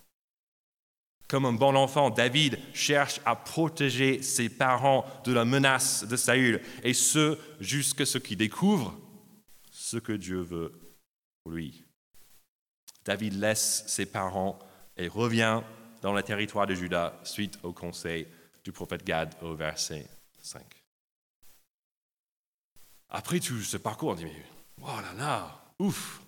Comme 1.28 1.46
un 1.46 1.52
bon 1.52 1.74
enfant, 1.76 2.10
David 2.10 2.58
cherche 2.74 3.20
à 3.24 3.36
protéger 3.36 4.22
ses 4.22 4.48
parents 4.48 5.04
de 5.24 5.32
la 5.32 5.44
menace 5.44 6.04
de 6.06 6.16
Saül, 6.16 6.60
et 6.82 6.92
ce 6.92 7.38
jusqu'à 7.58 8.04
ce 8.04 8.18
qu'il 8.18 8.36
découvre 8.36 8.98
ce 9.70 9.96
que 9.96 10.12
Dieu 10.12 10.40
veut 10.40 10.72
pour 11.42 11.52
lui. 11.52 11.84
David 13.04 13.34
laisse 13.40 13.84
ses 13.86 14.06
parents 14.06 14.58
et 14.96 15.08
revient 15.08 15.62
dans 16.02 16.12
le 16.12 16.22
territoire 16.22 16.66
de 16.66 16.74
Juda 16.74 17.18
suite 17.24 17.58
au 17.62 17.72
conseil 17.72 18.26
du 18.62 18.72
prophète 18.72 19.04
Gad 19.04 19.34
au 19.40 19.54
verset 19.54 20.06
5. 20.40 20.81
Après 23.14 23.40
tout 23.40 23.60
ce 23.60 23.76
parcours, 23.76 24.08
on 24.08 24.14
dit, 24.14 24.24
mais 24.24 24.42
oh 24.80 24.86
là 24.86 25.12
là, 25.18 25.64
ouf, 25.78 26.22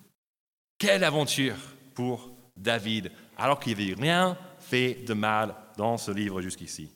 quelle 0.77 1.03
aventure 1.03 1.55
pour 1.95 2.29
David, 2.55 3.11
alors 3.37 3.59
qu'il 3.59 3.75
n'avait 3.75 3.99
rien 3.99 4.37
fait 4.59 5.03
de 5.03 5.15
mal 5.15 5.55
dans 5.77 5.97
ce 5.97 6.11
livre 6.11 6.41
jusqu'ici. 6.41 6.91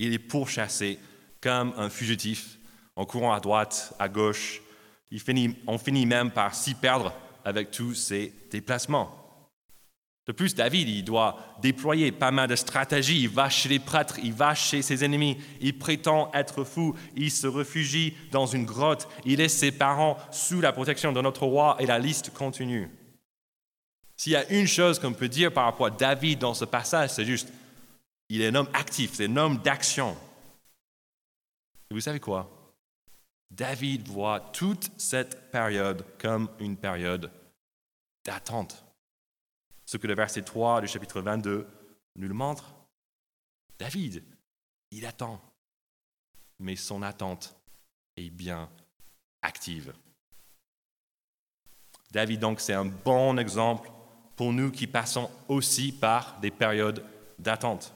Il 0.00 0.12
est 0.12 0.18
pourchassé 0.18 0.98
comme 1.40 1.72
un 1.76 1.88
fugitif 1.88 2.58
en 2.96 3.04
courant 3.06 3.32
à 3.32 3.38
droite, 3.38 3.94
à 4.00 4.08
gauche. 4.08 4.60
Il 5.12 5.20
finit, 5.20 5.56
on 5.68 5.78
finit 5.78 6.04
même 6.04 6.32
par 6.32 6.52
s'y 6.52 6.74
perdre 6.74 7.12
avec 7.44 7.70
tous 7.70 7.94
ses 7.94 8.34
déplacements. 8.50 9.21
De 10.26 10.32
plus, 10.32 10.54
David, 10.54 10.88
il 10.88 11.04
doit 11.04 11.36
déployer 11.60 12.12
pas 12.12 12.30
mal 12.30 12.48
de 12.48 12.54
stratégies. 12.54 13.22
Il 13.22 13.28
va 13.28 13.50
chez 13.50 13.68
les 13.68 13.80
prêtres, 13.80 14.20
il 14.22 14.32
va 14.32 14.54
chez 14.54 14.80
ses 14.80 15.04
ennemis, 15.04 15.36
il 15.60 15.76
prétend 15.76 16.30
être 16.32 16.62
fou, 16.62 16.96
il 17.16 17.30
se 17.30 17.48
réfugie 17.48 18.14
dans 18.30 18.46
une 18.46 18.64
grotte, 18.64 19.08
il 19.24 19.38
laisse 19.38 19.58
ses 19.58 19.72
parents 19.72 20.16
sous 20.30 20.60
la 20.60 20.72
protection 20.72 21.12
de 21.12 21.20
notre 21.20 21.44
roi 21.44 21.76
et 21.80 21.86
la 21.86 21.98
liste 21.98 22.32
continue. 22.32 22.88
S'il 24.16 24.32
y 24.32 24.36
a 24.36 24.48
une 24.52 24.68
chose 24.68 25.00
qu'on 25.00 25.12
peut 25.12 25.28
dire 25.28 25.52
par 25.52 25.64
rapport 25.64 25.86
à 25.86 25.90
David 25.90 26.38
dans 26.38 26.54
ce 26.54 26.64
passage, 26.64 27.10
c'est 27.10 27.24
juste, 27.24 27.52
il 28.28 28.40
est 28.42 28.48
un 28.48 28.54
homme 28.54 28.68
actif, 28.74 29.14
c'est 29.14 29.26
un 29.26 29.36
homme 29.36 29.58
d'action. 29.58 30.16
Et 31.90 31.94
vous 31.94 32.00
savez 32.00 32.20
quoi? 32.20 32.48
David 33.50 34.06
voit 34.06 34.38
toute 34.38 34.92
cette 34.96 35.50
période 35.50 36.06
comme 36.18 36.48
une 36.60 36.76
période 36.76 37.32
d'attente. 38.24 38.84
Ce 39.92 39.98
que 39.98 40.06
le 40.06 40.14
verset 40.14 40.40
3 40.40 40.80
du 40.80 40.86
chapitre 40.86 41.20
22 41.20 41.66
nous 42.16 42.26
le 42.26 42.32
montre. 42.32 42.72
David, 43.78 44.24
il 44.90 45.04
attend, 45.04 45.38
mais 46.60 46.76
son 46.76 47.02
attente 47.02 47.54
est 48.16 48.30
bien 48.30 48.70
active. 49.42 49.92
David, 52.10 52.40
donc, 52.40 52.60
c'est 52.60 52.72
un 52.72 52.86
bon 52.86 53.36
exemple 53.36 53.90
pour 54.34 54.54
nous 54.54 54.70
qui 54.70 54.86
passons 54.86 55.30
aussi 55.46 55.92
par 55.92 56.40
des 56.40 56.50
périodes 56.50 57.04
d'attente. 57.38 57.94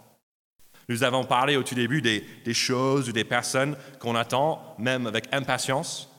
Nous 0.90 1.02
avons 1.02 1.24
parlé 1.24 1.56
au 1.56 1.62
tout 1.62 1.74
début 1.74 2.02
des, 2.02 2.20
des 2.44 2.52
choses 2.52 3.08
ou 3.08 3.12
des 3.12 3.24
personnes 3.24 3.74
qu'on 4.00 4.16
attend, 4.16 4.76
même 4.76 5.06
avec 5.06 5.32
impatience. 5.32 6.10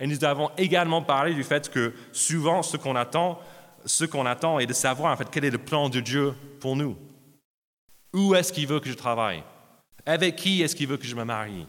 Et 0.00 0.08
nous 0.08 0.24
avons 0.24 0.50
également 0.56 1.02
parlé 1.02 1.34
du 1.34 1.44
fait 1.44 1.70
que 1.70 1.94
souvent, 2.10 2.64
ce 2.64 2.76
qu'on 2.76 2.96
attend, 2.96 3.40
ce 3.88 4.04
qu'on 4.04 4.26
attend 4.26 4.58
est 4.58 4.66
de 4.66 4.72
savoir 4.72 5.12
en 5.12 5.16
fait 5.16 5.28
quel 5.30 5.44
est 5.44 5.50
le 5.50 5.58
plan 5.58 5.88
de 5.88 6.00
Dieu 6.00 6.34
pour 6.60 6.76
nous. 6.76 6.96
Où 8.12 8.34
est-ce 8.34 8.52
qu'il 8.52 8.66
veut 8.66 8.80
que 8.80 8.90
je 8.90 8.94
travaille? 8.94 9.42
Avec 10.06 10.36
qui 10.36 10.62
est-ce 10.62 10.76
qu'il 10.76 10.86
veut 10.86 10.96
que 10.96 11.06
je 11.06 11.16
me 11.16 11.24
marie? 11.24 11.66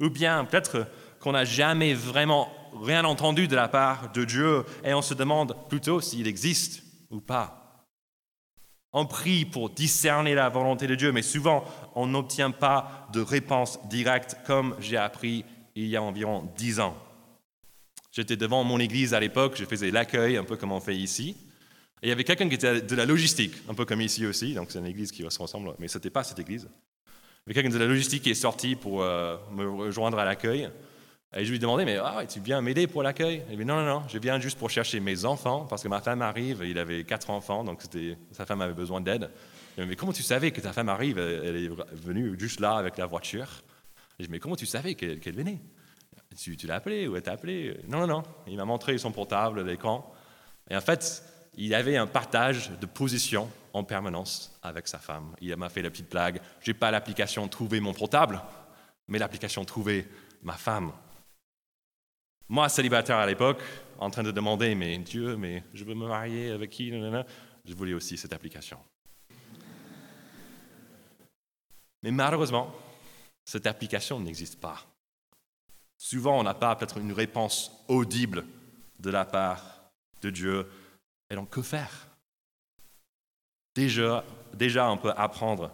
Ou 0.00 0.10
bien 0.10 0.44
peut-être 0.44 0.86
qu'on 1.20 1.32
n'a 1.32 1.44
jamais 1.44 1.94
vraiment 1.94 2.50
rien 2.82 3.04
entendu 3.04 3.48
de 3.48 3.56
la 3.56 3.68
part 3.68 4.12
de 4.12 4.24
Dieu 4.24 4.64
et 4.84 4.94
on 4.94 5.02
se 5.02 5.14
demande 5.14 5.56
plutôt 5.68 6.00
s'il 6.00 6.26
existe 6.26 6.82
ou 7.10 7.20
pas. 7.20 7.84
On 8.92 9.06
prie 9.06 9.44
pour 9.44 9.70
discerner 9.70 10.34
la 10.34 10.48
volonté 10.48 10.86
de 10.86 10.94
Dieu, 10.94 11.12
mais 11.12 11.22
souvent 11.22 11.64
on 11.94 12.06
n'obtient 12.06 12.50
pas 12.50 13.08
de 13.12 13.20
réponse 13.20 13.78
directe 13.88 14.36
comme 14.46 14.74
j'ai 14.78 14.96
appris 14.96 15.44
il 15.74 15.86
y 15.86 15.96
a 15.96 16.02
environ 16.02 16.50
dix 16.56 16.80
ans. 16.80 16.96
J'étais 18.16 18.38
devant 18.38 18.64
mon 18.64 18.80
église 18.80 19.12
à 19.12 19.20
l'époque, 19.20 19.56
je 19.58 19.66
faisais 19.66 19.90
l'accueil, 19.90 20.38
un 20.38 20.44
peu 20.44 20.56
comme 20.56 20.72
on 20.72 20.80
fait 20.80 20.96
ici. 20.96 21.36
Et 22.00 22.06
il 22.06 22.08
y 22.08 22.12
avait 22.12 22.24
quelqu'un 22.24 22.48
qui 22.48 22.54
était 22.54 22.80
de 22.80 22.96
la 22.96 23.04
logistique, 23.04 23.52
un 23.68 23.74
peu 23.74 23.84
comme 23.84 24.00
ici 24.00 24.24
aussi, 24.24 24.54
donc 24.54 24.70
c'est 24.70 24.78
une 24.78 24.86
église 24.86 25.12
qui 25.12 25.22
se 25.28 25.38
ressemble, 25.38 25.74
mais 25.78 25.86
ce 25.86 25.98
n'était 25.98 26.08
pas 26.08 26.24
cette 26.24 26.38
église. 26.38 26.66
Il 26.66 27.10
y 27.10 27.10
avait 27.50 27.54
quelqu'un 27.54 27.76
de 27.76 27.78
la 27.78 27.86
logistique 27.86 28.22
qui 28.22 28.30
est 28.30 28.34
sorti 28.34 28.74
pour 28.74 29.02
euh, 29.02 29.36
me 29.52 29.68
rejoindre 29.68 30.18
à 30.18 30.24
l'accueil. 30.24 30.70
Et 31.36 31.44
je 31.44 31.52
lui 31.52 31.58
demandais, 31.58 31.84
mais 31.84 31.98
ah, 31.98 32.24
tu 32.26 32.40
viens 32.40 32.62
m'aider 32.62 32.86
pour 32.86 33.02
l'accueil? 33.02 33.42
Il 33.50 33.58
dit, 33.58 33.66
non, 33.66 33.76
non, 33.76 33.84
non, 33.84 34.02
je 34.08 34.16
viens 34.16 34.40
juste 34.40 34.56
pour 34.56 34.70
chercher 34.70 34.98
mes 34.98 35.26
enfants, 35.26 35.66
parce 35.68 35.82
que 35.82 35.88
ma 35.88 36.00
femme 36.00 36.22
arrive, 36.22 36.62
il 36.66 36.78
avait 36.78 37.04
quatre 37.04 37.28
enfants, 37.28 37.64
donc 37.64 37.82
sa 38.32 38.46
femme 38.46 38.62
avait 38.62 38.72
besoin 38.72 39.02
d'aide. 39.02 39.28
Il 39.76 39.82
dit, 39.84 39.90
mais 39.90 39.96
comment 39.96 40.14
tu 40.14 40.22
savais 40.22 40.52
que 40.52 40.62
ta 40.62 40.72
femme 40.72 40.88
arrive? 40.88 41.18
Elle 41.18 41.64
est 41.66 41.70
venue 41.92 42.34
juste 42.40 42.60
là 42.60 42.76
avec 42.76 42.96
la 42.96 43.04
voiture. 43.04 43.62
Je 44.18 44.24
dis, 44.24 44.30
mais 44.30 44.38
comment 44.38 44.56
tu 44.56 44.64
savais 44.64 44.94
qu'elle 44.94 45.34
venait? 45.34 45.60
Tu, 46.36 46.66
l'as 46.66 46.76
appelé 46.76 47.08
ou 47.08 47.16
elle 47.16 47.22
t'a 47.22 47.32
appelé 47.32 47.78
Non, 47.88 48.00
non, 48.00 48.06
non. 48.06 48.22
Il 48.46 48.56
m'a 48.56 48.64
montré 48.64 48.96
son 48.98 49.12
portable, 49.12 49.62
l'écran. 49.62 50.12
Et 50.70 50.76
en 50.76 50.80
fait, 50.80 51.22
il 51.54 51.74
avait 51.74 51.96
un 51.96 52.06
partage 52.06 52.70
de 52.78 52.86
position 52.86 53.50
en 53.72 53.84
permanence 53.84 54.58
avec 54.62 54.88
sa 54.88 54.98
femme. 54.98 55.34
Il 55.40 55.54
m'a 55.56 55.68
fait 55.68 55.82
la 55.82 55.90
petite 55.90 56.10
blague. 56.10 56.40
Je 56.60 56.70
n'ai 56.70 56.74
pas 56.74 56.90
l'application 56.90 57.48
Trouver 57.48 57.80
mon 57.80 57.94
portable, 57.94 58.40
mais 59.08 59.18
l'application 59.18 59.64
Trouver 59.64 60.06
ma 60.42 60.54
femme. 60.54 60.92
Moi, 62.48 62.68
célibataire 62.68 63.16
à 63.16 63.26
l'époque, 63.26 63.62
en 63.98 64.10
train 64.10 64.22
de 64.22 64.30
demander, 64.30 64.74
mais 64.74 64.98
Dieu, 64.98 65.36
mais 65.36 65.64
je 65.74 65.84
veux 65.84 65.94
me 65.94 66.06
marier 66.06 66.50
avec 66.50 66.70
qui 66.70 66.90
Je 66.90 67.74
voulais 67.74 67.94
aussi 67.94 68.16
cette 68.16 68.32
application. 68.32 68.78
Mais 72.02 72.12
malheureusement, 72.12 72.72
cette 73.44 73.66
application 73.66 74.20
n'existe 74.20 74.60
pas. 74.60 74.84
Souvent, 75.98 76.38
on 76.38 76.42
n'a 76.42 76.54
pas 76.54 76.76
peut-être 76.76 76.98
une 76.98 77.12
réponse 77.12 77.72
audible 77.88 78.44
de 79.00 79.10
la 79.10 79.24
part 79.24 79.62
de 80.22 80.30
Dieu. 80.30 80.66
Et 81.30 81.34
donc, 81.34 81.50
que 81.50 81.62
faire? 81.62 82.08
Déjà, 83.74 84.24
déjà, 84.54 84.90
on 84.90 84.96
peut 84.96 85.12
apprendre 85.16 85.70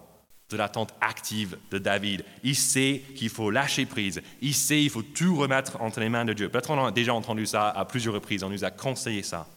de 0.49 0.57
l'attente 0.57 0.93
active 1.01 1.57
de 1.71 1.77
David. 1.77 2.23
Il 2.43 2.55
sait 2.55 3.01
qu'il 3.15 3.29
faut 3.29 3.49
lâcher 3.49 3.85
prise. 3.85 4.21
Il 4.41 4.53
sait 4.53 4.77
qu'il 4.77 4.89
faut 4.89 5.01
tout 5.01 5.35
remettre 5.35 5.81
entre 5.81 5.99
les 5.99 6.09
mains 6.09 6.25
de 6.25 6.33
Dieu. 6.33 6.49
Peut-être 6.49 6.69
on 6.69 6.85
a 6.85 6.91
déjà 6.91 7.13
entendu 7.13 7.45
ça 7.45 7.69
à 7.69 7.85
plusieurs 7.85 8.13
reprises. 8.13 8.43
On 8.43 8.49
nous 8.49 8.63
a 8.63 8.71
conseillé 8.71 9.23
ça. 9.23 9.47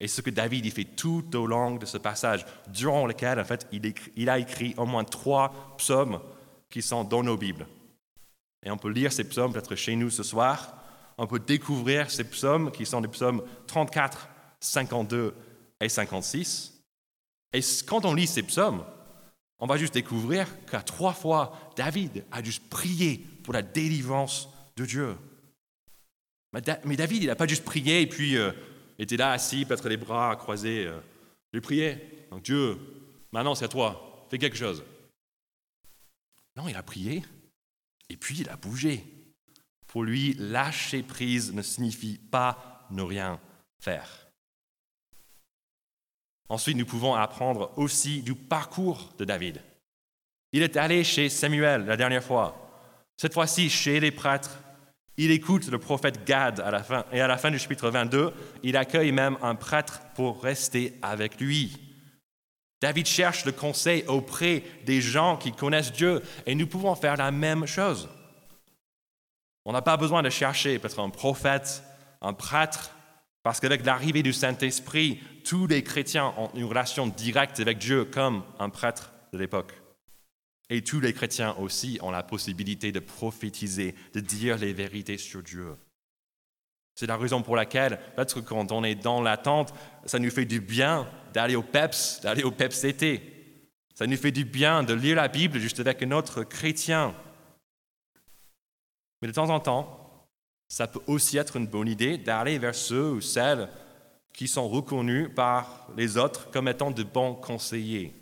Et 0.00 0.08
ce 0.08 0.20
que 0.20 0.30
David 0.30 0.64
il 0.64 0.72
fait 0.72 0.84
tout 0.84 1.24
au 1.36 1.46
long 1.46 1.76
de 1.76 1.86
ce 1.86 1.98
passage, 1.98 2.44
durant 2.68 3.06
lequel, 3.06 3.38
en 3.38 3.44
fait, 3.44 3.68
il, 3.70 3.94
il 4.16 4.30
a 4.30 4.38
écrit 4.38 4.74
au 4.76 4.86
moins 4.86 5.04
trois 5.04 5.74
psaumes 5.76 6.20
qui 6.70 6.80
sont 6.80 7.04
dans 7.04 7.22
nos 7.22 7.36
Bibles. 7.36 7.66
Et 8.64 8.70
on 8.70 8.76
peut 8.76 8.90
lire 8.90 9.12
ces 9.12 9.24
psaumes 9.24 9.52
peut-être 9.52 9.74
chez 9.74 9.96
nous 9.96 10.10
ce 10.10 10.22
soir. 10.22 10.76
On 11.18 11.26
peut 11.26 11.40
découvrir 11.40 12.10
ces 12.10 12.24
psaumes 12.24 12.70
qui 12.70 12.86
sont 12.86 13.00
des 13.00 13.08
psaumes 13.08 13.42
34, 13.66 14.28
52 14.60 15.34
et 15.80 15.88
56. 15.88 16.80
Et 17.52 17.60
quand 17.86 18.04
on 18.04 18.14
lit 18.14 18.26
ces 18.26 18.42
psaumes, 18.42 18.84
on 19.58 19.66
va 19.66 19.76
juste 19.76 19.94
découvrir 19.94 20.48
qu'à 20.66 20.82
trois 20.82 21.12
fois, 21.12 21.72
David 21.76 22.24
a 22.30 22.42
juste 22.42 22.68
prié 22.68 23.18
pour 23.44 23.52
la 23.52 23.62
délivrance 23.62 24.48
de 24.76 24.86
Dieu. 24.86 25.16
Mais 26.52 26.60
David, 26.96 27.22
il 27.22 27.26
n'a 27.26 27.36
pas 27.36 27.46
juste 27.46 27.64
prié 27.64 28.02
et 28.02 28.06
puis 28.06 28.36
euh, 28.36 28.52
était 28.98 29.16
là 29.16 29.32
assis, 29.32 29.64
peut-être 29.64 29.88
les 29.88 29.96
bras 29.96 30.36
croisés. 30.36 30.86
Euh, 30.86 31.00
il 31.52 31.60
priait. 31.60 32.26
Donc 32.30 32.42
Dieu, 32.42 32.78
maintenant 33.32 33.54
c'est 33.54 33.66
à 33.66 33.68
toi, 33.68 34.26
fais 34.30 34.38
quelque 34.38 34.56
chose. 34.56 34.82
Non, 36.56 36.68
il 36.68 36.76
a 36.76 36.82
prié 36.82 37.22
et 38.12 38.16
puis 38.16 38.40
il 38.40 38.48
a 38.50 38.56
bougé. 38.56 39.04
Pour 39.86 40.04
lui, 40.04 40.34
lâcher 40.38 41.02
prise 41.02 41.52
ne 41.52 41.62
signifie 41.62 42.18
pas 42.18 42.86
ne 42.90 43.02
rien 43.02 43.40
faire. 43.80 44.28
Ensuite, 46.48 46.76
nous 46.76 46.84
pouvons 46.84 47.14
apprendre 47.14 47.72
aussi 47.78 48.22
du 48.22 48.34
parcours 48.34 49.14
de 49.18 49.24
David. 49.24 49.62
Il 50.52 50.62
est 50.62 50.76
allé 50.76 51.02
chez 51.02 51.30
Samuel 51.30 51.86
la 51.86 51.96
dernière 51.96 52.22
fois, 52.22 53.00
cette 53.16 53.32
fois-ci 53.32 53.70
chez 53.70 53.98
les 53.98 54.10
prêtres. 54.10 54.58
Il 55.16 55.30
écoute 55.30 55.68
le 55.68 55.78
prophète 55.78 56.24
Gad 56.26 56.60
à 56.60 56.70
la 56.70 56.82
fin, 56.82 57.06
et 57.12 57.20
à 57.22 57.26
la 57.26 57.38
fin 57.38 57.50
du 57.50 57.58
chapitre 57.58 57.88
22, 57.88 58.32
il 58.62 58.76
accueille 58.76 59.12
même 59.12 59.38
un 59.40 59.54
prêtre 59.54 60.02
pour 60.14 60.42
rester 60.42 60.98
avec 61.00 61.40
lui. 61.40 61.91
David 62.82 63.06
cherche 63.06 63.44
le 63.44 63.52
conseil 63.52 64.04
auprès 64.08 64.64
des 64.84 65.00
gens 65.00 65.36
qui 65.36 65.52
connaissent 65.52 65.92
Dieu 65.92 66.20
et 66.46 66.56
nous 66.56 66.66
pouvons 66.66 66.96
faire 66.96 67.16
la 67.16 67.30
même 67.30 67.64
chose. 67.64 68.08
On 69.64 69.72
n'a 69.72 69.82
pas 69.82 69.96
besoin 69.96 70.20
de 70.24 70.30
chercher 70.30 70.80
peut-être 70.80 70.98
un 70.98 71.08
prophète, 71.08 71.84
un 72.20 72.32
prêtre, 72.32 72.90
parce 73.44 73.60
qu'avec 73.60 73.86
l'arrivée 73.86 74.24
du 74.24 74.32
Saint-Esprit, 74.32 75.20
tous 75.44 75.68
les 75.68 75.84
chrétiens 75.84 76.34
ont 76.36 76.50
une 76.54 76.64
relation 76.64 77.06
directe 77.06 77.60
avec 77.60 77.78
Dieu 77.78 78.04
comme 78.04 78.42
un 78.58 78.68
prêtre 78.68 79.12
de 79.32 79.38
l'époque. 79.38 79.72
Et 80.68 80.82
tous 80.82 80.98
les 80.98 81.12
chrétiens 81.12 81.54
aussi 81.60 82.00
ont 82.02 82.10
la 82.10 82.24
possibilité 82.24 82.90
de 82.90 82.98
prophétiser, 82.98 83.94
de 84.12 84.18
dire 84.18 84.58
les 84.58 84.72
vérités 84.72 85.18
sur 85.18 85.40
Dieu. 85.44 85.76
C'est 86.96 87.06
la 87.06 87.16
raison 87.16 87.42
pour 87.42 87.54
laquelle, 87.54 88.00
peut-être 88.16 88.40
quand 88.40 88.72
on 88.72 88.82
est 88.82 88.96
dans 88.96 89.22
l'attente, 89.22 89.72
ça 90.04 90.18
nous 90.18 90.30
fait 90.30 90.46
du 90.46 90.60
bien 90.60 91.08
d'aller 91.32 91.56
au 91.56 91.62
PEPS, 91.62 92.20
d'aller 92.22 92.42
au 92.42 92.50
PEPS 92.50 92.84
été. 92.84 93.22
Ça 93.94 94.06
nous 94.06 94.16
fait 94.16 94.32
du 94.32 94.44
bien 94.44 94.82
de 94.82 94.94
lire 94.94 95.16
la 95.16 95.28
Bible 95.28 95.58
juste 95.58 95.80
avec 95.80 96.02
un 96.02 96.12
autre 96.12 96.44
chrétien. 96.44 97.14
Mais 99.20 99.28
de 99.28 99.32
temps 99.32 99.50
en 99.50 99.60
temps, 99.60 100.26
ça 100.68 100.86
peut 100.86 101.02
aussi 101.06 101.36
être 101.36 101.56
une 101.56 101.66
bonne 101.66 101.88
idée 101.88 102.18
d'aller 102.18 102.58
vers 102.58 102.74
ceux 102.74 103.10
ou 103.12 103.20
celles 103.20 103.68
qui 104.32 104.48
sont 104.48 104.68
reconnus 104.68 105.30
par 105.34 105.88
les 105.96 106.16
autres 106.16 106.50
comme 106.50 106.68
étant 106.68 106.90
de 106.90 107.02
bons 107.02 107.34
conseillers. 107.34 108.14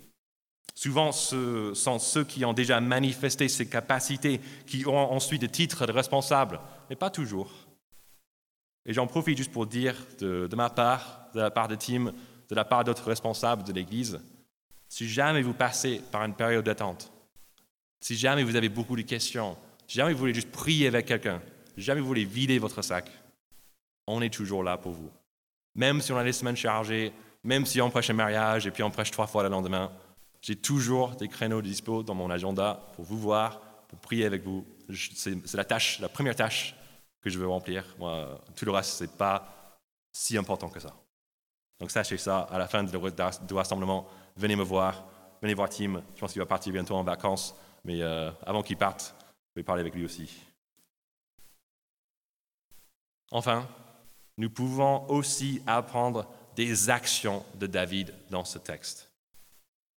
Souvent, 0.74 1.12
ce 1.12 1.72
sont 1.74 1.98
ceux 1.98 2.24
qui 2.24 2.44
ont 2.44 2.52
déjà 2.52 2.80
manifesté 2.80 3.48
ces 3.48 3.68
capacités, 3.68 4.40
qui 4.66 4.86
ont 4.86 5.12
ensuite 5.12 5.42
des 5.42 5.48
titres 5.48 5.86
de 5.86 5.92
responsables, 5.92 6.58
mais 6.88 6.96
pas 6.96 7.10
toujours. 7.10 7.50
Et 8.86 8.92
j'en 8.92 9.06
profite 9.06 9.36
juste 9.36 9.52
pour 9.52 9.66
dire 9.66 9.94
de, 10.20 10.48
ma 10.56 10.70
part, 10.70 11.26
de 11.34 11.40
la 11.40 11.50
part 11.50 11.68
de 11.68 11.74
Tim, 11.74 12.12
de 12.50 12.54
la 12.54 12.64
part 12.64 12.84
d'autres 12.84 13.08
responsables 13.08 13.62
de 13.62 13.72
l'Église, 13.72 14.20
si 14.88 15.08
jamais 15.08 15.40
vous 15.40 15.54
passez 15.54 16.02
par 16.10 16.24
une 16.24 16.34
période 16.34 16.64
d'attente, 16.64 17.12
si 18.00 18.16
jamais 18.16 18.42
vous 18.42 18.56
avez 18.56 18.68
beaucoup 18.68 18.96
de 18.96 19.02
questions, 19.02 19.56
si 19.86 19.96
jamais 19.96 20.12
vous 20.12 20.18
voulez 20.18 20.34
juste 20.34 20.50
prier 20.50 20.88
avec 20.88 21.06
quelqu'un, 21.06 21.40
si 21.76 21.82
jamais 21.82 22.00
vous 22.00 22.08
voulez 22.08 22.24
vider 22.24 22.58
votre 22.58 22.82
sac, 22.82 23.10
on 24.06 24.20
est 24.20 24.34
toujours 24.34 24.64
là 24.64 24.76
pour 24.76 24.92
vous. 24.92 25.10
Même 25.76 26.00
si 26.00 26.10
on 26.10 26.16
a 26.16 26.24
les 26.24 26.32
semaines 26.32 26.56
chargées, 26.56 27.12
même 27.44 27.64
si 27.64 27.80
on 27.80 27.88
prêche 27.88 28.10
un 28.10 28.14
mariage 28.14 28.66
et 28.66 28.72
puis 28.72 28.82
on 28.82 28.90
prêche 28.90 29.12
trois 29.12 29.28
fois 29.28 29.44
le 29.44 29.48
lendemain, 29.48 29.92
j'ai 30.42 30.56
toujours 30.56 31.10
des 31.10 31.28
créneaux 31.28 31.62
dispo 31.62 32.02
dans 32.02 32.14
mon 32.14 32.30
agenda 32.30 32.90
pour 32.94 33.04
vous 33.04 33.18
voir, 33.18 33.60
pour 33.88 33.98
prier 34.00 34.24
avec 34.24 34.42
vous. 34.42 34.66
C'est 34.92 35.54
la 35.54 35.64
tâche, 35.64 36.00
la 36.00 36.08
première 36.08 36.34
tâche 36.34 36.74
que 37.20 37.30
je 37.30 37.38
veux 37.38 37.46
remplir. 37.46 37.84
Tout 38.56 38.64
le 38.64 38.72
reste, 38.72 38.98
ce 38.98 39.04
n'est 39.04 39.10
pas 39.10 39.78
si 40.10 40.36
important 40.36 40.68
que 40.68 40.80
ça. 40.80 40.94
Donc 41.80 41.90
sachez 41.90 42.18
ça, 42.18 42.40
à 42.42 42.58
la 42.58 42.68
fin 42.68 42.84
du 42.84 43.54
rassemblement, 43.54 44.06
venez 44.36 44.54
me 44.54 44.62
voir, 44.62 45.02
venez 45.40 45.54
voir 45.54 45.70
Tim. 45.70 46.02
Je 46.14 46.20
pense 46.20 46.32
qu'il 46.32 46.40
va 46.40 46.46
partir 46.46 46.72
bientôt 46.72 46.94
en 46.94 47.02
vacances, 47.02 47.54
mais 47.84 48.02
euh, 48.02 48.30
avant 48.44 48.62
qu'il 48.62 48.76
parte, 48.76 49.14
je 49.54 49.60
vais 49.60 49.64
parler 49.64 49.80
avec 49.80 49.94
lui 49.94 50.04
aussi. 50.04 50.30
Enfin, 53.32 53.66
nous 54.36 54.50
pouvons 54.50 55.08
aussi 55.08 55.62
apprendre 55.66 56.28
des 56.54 56.90
actions 56.90 57.44
de 57.54 57.66
David 57.66 58.12
dans 58.28 58.44
ce 58.44 58.58
texte. 58.58 59.10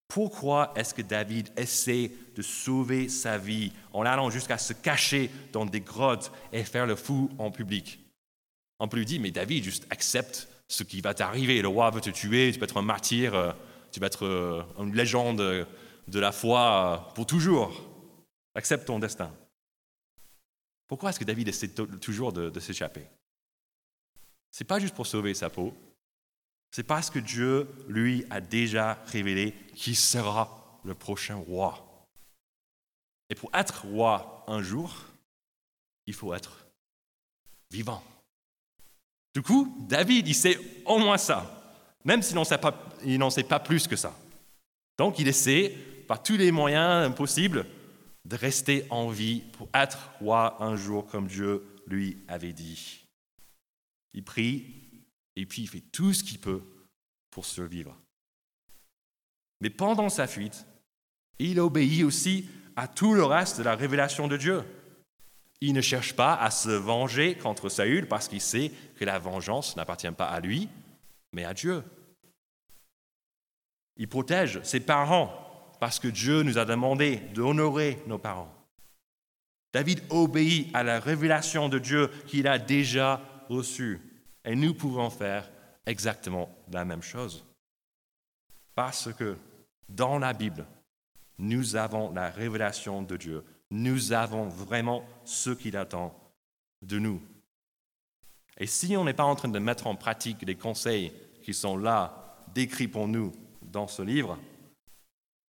Pourquoi 0.08 0.72
est-ce 0.76 0.94
que 0.94 1.02
David 1.02 1.50
essaie 1.58 2.12
de 2.36 2.42
sauver 2.42 3.10
sa 3.10 3.38
vie 3.38 3.74
en 3.92 4.06
allant 4.06 4.30
jusqu'à 4.30 4.58
se 4.58 4.72
cacher 4.72 5.32
dans 5.52 5.66
des 5.66 5.82
grottes 5.82 6.32
et 6.54 6.64
faire 6.64 6.86
le 6.86 6.96
fou 6.96 7.32
en 7.40 7.52
public? 7.52 8.00
On 8.80 8.88
peut 8.88 8.98
lui 8.98 9.06
dire, 9.06 9.20
mais 9.20 9.32
David, 9.32 9.64
juste 9.64 9.88
accepte 9.90 10.48
ce 10.74 10.82
qui 10.84 11.02
va 11.02 11.14
t'arriver. 11.14 11.62
Le 11.62 11.68
roi 11.68 11.92
veut 11.92 12.02
te 12.02 12.10
tuer, 12.10 12.52
tu 12.52 12.60
vas 12.60 12.64
être 12.64 12.78
un 12.78 12.82
martyr, 12.82 13.36
euh, 13.36 13.54
tu 13.92 14.00
vas 14.00 14.08
être 14.08 14.26
euh, 14.26 14.64
une 14.80 14.96
légende 14.96 15.38
de 15.38 16.20
la 16.20 16.32
foi 16.32 17.12
pour 17.14 17.28
toujours. 17.28 17.72
Accepte 18.56 18.86
ton 18.86 18.98
destin. 18.98 19.32
Pourquoi 20.88 21.12
est-ce 21.12 21.20
que 21.20 21.26
David 21.26 21.48
essaie 21.48 21.70
toujours 21.70 22.34
de, 22.34 22.50
de 22.50 22.60
s'échapper? 22.60 23.06
Ce 24.52 24.64
n'est 24.64 24.68
pas 24.68 24.80
juste 24.80 24.96
pour 24.96 25.06
sauver 25.06 25.34
sa 25.36 25.50
peau, 25.50 25.76
c'est 26.72 26.84
parce 26.84 27.12
que 27.12 27.20
Dieu, 27.20 27.68
lui, 27.88 28.26
a 28.32 28.42
déjà 28.42 28.94
révélé 29.06 29.54
qui 29.76 29.94
sera 29.94 30.80
le 30.84 30.96
prochain 30.96 31.36
roi. 31.36 32.08
Et 33.30 33.36
pour 33.36 33.52
être 33.54 33.86
roi 33.86 34.44
un 34.48 34.62
jour, 34.64 34.96
il 36.08 36.16
faut 36.16 36.34
être 36.34 36.66
vivant. 37.70 38.04
Du 39.34 39.42
coup, 39.42 39.76
David, 39.88 40.28
il 40.28 40.36
sait 40.36 40.60
au 40.86 41.00
moins 41.00 41.18
ça, 41.18 41.76
même 42.06 42.22
s'il 42.22 42.36
n'en 42.36 42.44
sait, 43.30 43.44
pas 43.44 43.60
plus 43.60 43.88
que 43.88 43.96
ça. 43.96 44.16
Donc, 44.98 45.20
il 45.20 45.28
essaie, 45.28 45.76
par 46.08 46.22
tous 46.22 46.38
les 46.38 46.52
moyens 46.52 47.14
possibles, 47.16 47.66
de 48.26 48.36
rester 48.36 48.86
en 48.90 49.10
vie 49.10 49.42
pour 49.54 49.70
être 49.74 50.12
roi 50.20 50.64
un 50.64 50.76
jour 50.76 51.08
comme 51.08 51.28
Dieu 51.28 51.64
lui 51.88 52.18
avait 52.28 52.54
dit. 52.54 53.06
Il 54.14 54.24
prie 54.24 54.66
et 55.36 55.46
puis 55.46 55.64
il 55.64 55.68
fait 55.68 55.84
tout 55.92 56.14
ce 56.14 56.24
qu'il 56.24 56.40
peut 56.40 56.62
pour 57.32 57.46
survivre. 57.46 57.98
Mais 59.60 59.70
pendant 59.70 60.10
sa 60.10 60.28
fuite, 60.28 60.66
il 61.40 61.60
obéit 61.60 62.04
aussi 62.04 62.48
à 62.76 62.88
tout 62.88 63.14
le 63.14 63.24
reste 63.24 63.58
de 63.58 63.64
la 63.64 63.76
révélation 63.76 64.28
de 64.28 64.38
Dieu. 64.38 64.64
Il 65.66 65.72
ne 65.72 65.80
cherche 65.80 66.14
pas 66.14 66.36
à 66.36 66.52
se 66.52 66.72
venger 66.72 67.36
contre 67.36 67.70
Saül 67.70 68.06
parce 68.10 68.28
qu'il 68.28 68.42
sait 68.42 68.70
que 68.98 69.06
la 69.06 69.18
vengeance 69.18 69.78
n'appartient 69.78 70.12
pas 70.12 70.26
à 70.26 70.42
lui, 70.42 70.68
mais 71.32 71.46
à 71.46 71.54
Dieu. 71.54 71.82
Il 73.96 74.10
protège 74.10 74.62
ses 74.64 74.82
parents 74.82 75.32
parce 75.80 76.00
que 76.00 76.10
Dieu 76.10 76.44
nous 76.44 76.58
a 76.58 76.66
demandé 76.66 77.16
d'honorer 77.34 78.04
nos 78.08 78.18
parents. 78.18 78.54
David 79.72 80.02
obéit 80.10 80.70
à 80.76 80.84
la 80.84 81.00
révélation 81.00 81.70
de 81.70 81.80
Dieu 81.80 82.10
qu'il 82.28 82.46
a 82.50 82.60
déjà 82.60 83.22
reçue. 83.48 84.02
Et 84.44 84.58
nous 84.58 84.74
pouvons 84.74 85.10
faire 85.10 85.50
exactement 85.86 86.54
la 86.74 86.84
même 86.84 87.02
chose. 87.02 87.46
Parce 88.76 89.14
que 89.14 89.38
dans 89.88 90.20
la 90.20 90.34
Bible, 90.34 90.66
nous 91.38 91.78
avons 91.78 92.12
la 92.12 92.30
révélation 92.32 93.02
de 93.02 93.16
Dieu. 93.16 93.46
Nous 93.74 94.14
avons 94.14 94.48
vraiment 94.50 95.04
ce 95.26 95.50
qu'il 95.50 95.76
attend 95.78 96.14
de 96.84 97.00
nous. 97.00 97.20
Et 98.60 98.68
si 98.68 98.96
on 98.96 99.04
n'est 99.04 99.16
pas 99.16 99.24
en 99.24 99.36
train 99.36 99.48
de 99.48 99.58
mettre 99.58 99.88
en 99.88 99.96
pratique 99.96 100.44
les 100.44 100.54
conseils 100.54 101.12
qui 101.42 101.56
sont 101.56 101.76
là, 101.76 102.38
décrits 102.54 102.88
pour 102.88 103.08
nous 103.08 103.32
dans 103.64 103.88
ce 103.88 104.04
livre, 104.04 104.38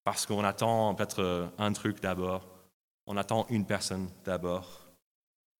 parce 0.05 0.25
qu'on 0.25 0.43
attend 0.43 0.95
peut-être 0.95 1.53
un 1.59 1.73
truc 1.75 2.01
d'abord, 2.01 2.49
on 3.07 3.19
attend 3.19 3.47
une 3.51 3.67
personne 3.67 4.09
d'abord, 4.25 4.89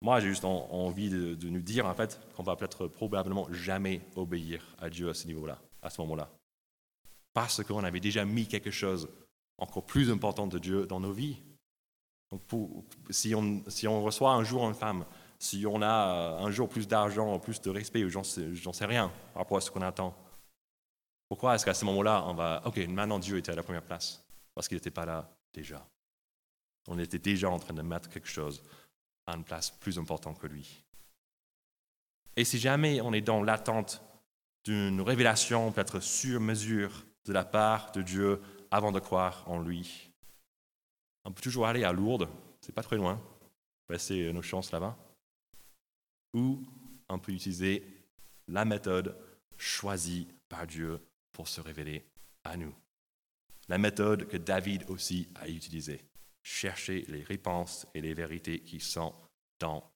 moi, 0.01 0.21
j'ai 0.21 0.29
juste 0.29 0.47
envie 0.47 1.11
de, 1.11 1.49
nous 1.51 1.61
dire, 1.61 1.85
en 1.85 1.93
fait, 1.93 2.19
qu'on 2.35 2.43
va 2.43 2.57
peut-être 2.57 2.87
probablement 2.87 3.47
jamais 3.53 4.01
obéir 4.17 4.75
à 4.79 4.89
Dieu 4.89 5.11
à 5.11 5.15
ce 5.15 5.27
niveau-là, 5.27 5.61
à 5.83 5.91
ce 5.91 6.01
moment-là. 6.01 6.31
Parce 7.35 7.63
qu'on 7.63 7.85
avait 7.85 8.01
déjà 8.01 8.25
mis 8.25 8.47
quelque 8.47 8.71
chose 8.71 9.07
encore 9.59 9.85
plus 9.85 10.11
important 10.11 10.47
de 10.47 10.59
Dieu 10.59 10.87
dans 10.87 11.01
nos 11.01 11.13
vies. 11.13 11.43
Donc 12.35 12.43
si, 13.11 13.33
on, 13.33 13.63
si, 13.69 13.87
on, 13.87 14.03
reçoit 14.03 14.33
un 14.33 14.43
jour 14.43 14.67
une 14.67 14.75
femme, 14.75 15.05
si 15.39 15.65
on 15.67 15.81
a 15.83 16.39
un 16.41 16.51
jour 16.51 16.69
plus 16.69 16.89
d'argent, 16.89 17.39
plus 17.39 17.61
de 17.61 17.71
respect, 17.71 18.09
j'en 18.09 18.25
sais, 18.25 18.49
sais 18.73 18.87
rien 18.87 19.13
par 19.33 19.43
rapport 19.43 19.59
à 19.59 19.61
ce 19.61 19.71
qu'on 19.71 19.83
attend, 19.83 20.17
pourquoi 21.29 21.55
est-ce 21.55 21.65
qu'à 21.65 21.75
ce 21.75 21.85
moment-là, 21.85 22.25
on 22.27 22.35
va... 22.35 22.61
Ok, 22.65 22.79
maintenant 22.89 23.21
Dieu 23.21 23.39
était 23.39 23.53
à 23.53 23.55
la 23.55 23.63
première 23.63 23.85
place, 23.85 24.25
parce 24.53 24.67
qu'il 24.67 24.77
n'était 24.77 24.91
pas 24.91 25.07
là 25.07 25.31
déjà. 25.53 25.87
On 26.89 26.99
était 26.99 27.21
déjà 27.21 27.49
en 27.49 27.59
train 27.61 27.75
de 27.75 27.83
mettre 27.83 28.09
quelque 28.09 28.29
chose 28.29 28.63
à 29.27 29.37
une 29.37 29.45
place 29.45 29.71
plus 29.71 29.97
importante 29.97 30.41
que 30.41 30.49
lui. 30.49 30.83
Et 32.37 32.45
si 32.45 32.59
jamais 32.59 33.01
on 33.01 33.13
est 33.13 33.21
dans 33.21 33.45
l'attente 33.45 34.03
d'une 34.65 35.01
révélation 35.01 35.71
peut-être 35.71 36.01
sur 36.01 36.41
mesure 36.41 37.07
de 37.27 37.33
la 37.33 37.45
part 37.45 37.93
de 37.93 38.03
Dieu 38.03 38.43
avant 38.73 38.91
de 38.91 38.99
croire 38.99 39.45
en 39.47 39.61
lui, 39.61 40.11
on 41.25 41.33
peut 41.33 41.43
toujours 41.43 41.67
aller 41.67 41.85
à 41.85 41.93
Lourdes, 41.93 42.29
c'est 42.61 42.75
pas 42.75 42.83
très 42.83 42.97
loin, 42.97 43.21
passer 43.87 44.33
nos 44.33 44.43
chances 44.43 44.73
là-bas, 44.73 44.97
ou 46.33 46.63
on 47.09 47.19
peut 47.19 47.33
utiliser 47.33 47.87
la 48.49 48.65
méthode 48.65 49.17
choisie 49.57 50.29
par 50.49 50.67
Dieu 50.67 51.01
pour 51.33 51.49
se 51.49 51.61
révéler 51.61 52.05
à 52.45 52.57
nous. 52.57 52.75
La 53.69 53.79
méthode 53.79 54.29
que 54.29 54.37
David 54.37 54.85
aussi 54.89 55.29
a 55.37 55.49
utilisée 55.49 56.05
chercher 56.43 57.05
les 57.09 57.23
réponses 57.23 57.87
et 57.95 58.01
les 58.01 58.13
vérités 58.13 58.61
qui 58.61 58.79
sont 58.79 59.15
dans 59.59 59.91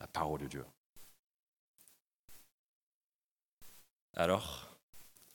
la 0.00 0.08
parole 0.08 0.40
de 0.40 0.46
Dieu. 0.48 0.64
Alors, 4.16 4.76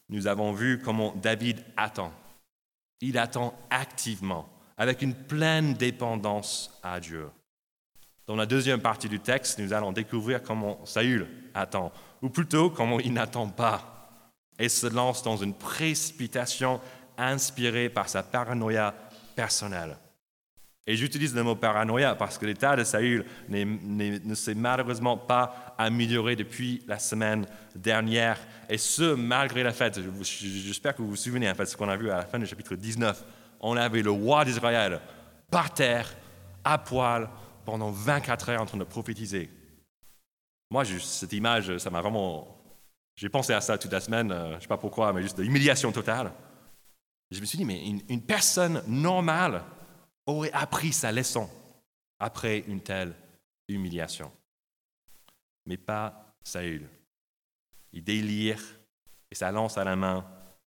nous 0.10 0.28
avons 0.28 0.52
vu 0.52 0.82
comment 0.82 1.16
David 1.16 1.64
attend. 1.78 2.14
Il 3.02 3.18
attend 3.18 3.58
activement, 3.70 4.50
avec 4.80 5.02
une 5.02 5.14
pleine 5.14 5.74
dépendance 5.74 6.72
à 6.82 7.00
Dieu. 7.00 7.30
Dans 8.26 8.38
la 8.38 8.46
deuxième 8.46 8.80
partie 8.80 9.10
du 9.10 9.20
texte, 9.20 9.60
nous 9.60 9.74
allons 9.74 9.92
découvrir 9.92 10.42
comment 10.42 10.84
Saül 10.86 11.28
attend, 11.54 11.92
ou 12.22 12.30
plutôt 12.30 12.70
comment 12.70 13.00
il 13.00 13.14
n'attend 13.14 13.50
pas, 13.50 14.10
et 14.58 14.70
se 14.70 14.88
lance 14.88 15.22
dans 15.22 15.36
une 15.36 15.54
précipitation 15.54 16.80
inspirée 17.18 17.90
par 17.90 18.08
sa 18.08 18.24
paranoïa 18.24 18.96
personnelle. 19.36 19.98
Et 20.88 20.96
j'utilise 20.96 21.36
le 21.36 21.44
mot 21.44 21.56
paranoïa 21.56 22.16
parce 22.16 22.38
que 22.38 22.46
l'état 22.46 22.76
de 22.76 22.84
Saül 22.84 23.26
ne 23.50 24.34
s'est 24.36 24.56
malheureusement 24.56 25.18
pas 25.18 25.76
amélioré 25.78 26.36
depuis 26.36 26.84
la 26.88 26.98
semaine 26.98 27.46
dernière. 27.76 28.40
Et 28.70 28.78
ce, 28.78 29.14
malgré 29.14 29.62
la 29.62 29.72
fête. 29.72 30.00
J'espère 30.24 30.96
que 30.96 31.02
vous 31.02 31.10
vous 31.10 31.16
souvenez, 31.16 31.50
en 31.50 31.54
fait, 31.54 31.68
ce 31.68 31.78
qu'on 31.78 31.90
a 31.90 31.98
vu 31.98 32.10
à 32.10 32.18
la 32.18 32.26
fin 32.26 32.40
du 32.40 32.48
chapitre 32.48 32.76
19. 32.76 33.24
On 33.60 33.76
avait 33.78 34.02
le 34.02 34.12
roi 34.12 34.46
d'Israël 34.46 35.02
par 35.52 35.74
terre, 35.74 36.16
à 36.64 36.78
poil, 36.78 37.30
pendant 37.66 37.92
24 37.92 38.50
heures 38.50 38.62
en 38.62 38.66
train 38.66 38.78
de 38.78 38.84
prophétiser. 38.84 39.50
Moi, 40.70 40.86
cette 40.86 41.34
image, 41.34 41.78
ça 41.78 41.90
m'a 41.90 42.02
vraiment. 42.02 42.56
J'ai 43.16 43.30
pensé 43.30 43.54
à 43.54 43.62
ça 43.62 43.78
toute 43.78 43.92
la 43.92 44.00
semaine, 44.00 44.32
euh, 44.32 44.52
je 44.52 44.56
ne 44.56 44.60
sais 44.62 44.68
pas 44.68 44.78
pourquoi, 44.78 45.12
mais 45.12 45.22
juste 45.22 45.38
de 45.38 45.44
l'humiliation 45.44 45.92
totale. 45.92 46.32
Je 47.32 47.42
me 47.42 47.46
suis 47.46 47.58
dit, 47.58 47.66
mais 47.66 47.86
une 47.86 48.22
personne 48.22 48.82
normale 48.88 49.64
aurait 50.26 50.52
appris 50.52 50.94
sa 50.94 51.12
leçon 51.12 51.50
après 52.20 52.60
une 52.68 52.82
telle 52.82 53.14
humiliation. 53.68 54.32
mais 55.66 55.78
pas 55.78 56.36
Saül. 56.44 56.88
Il 57.94 58.04
délire 58.04 58.62
et 59.30 59.36
ça 59.36 59.52
lance 59.52 59.78
à 59.78 59.84
la 59.84 59.96
main. 59.96 60.26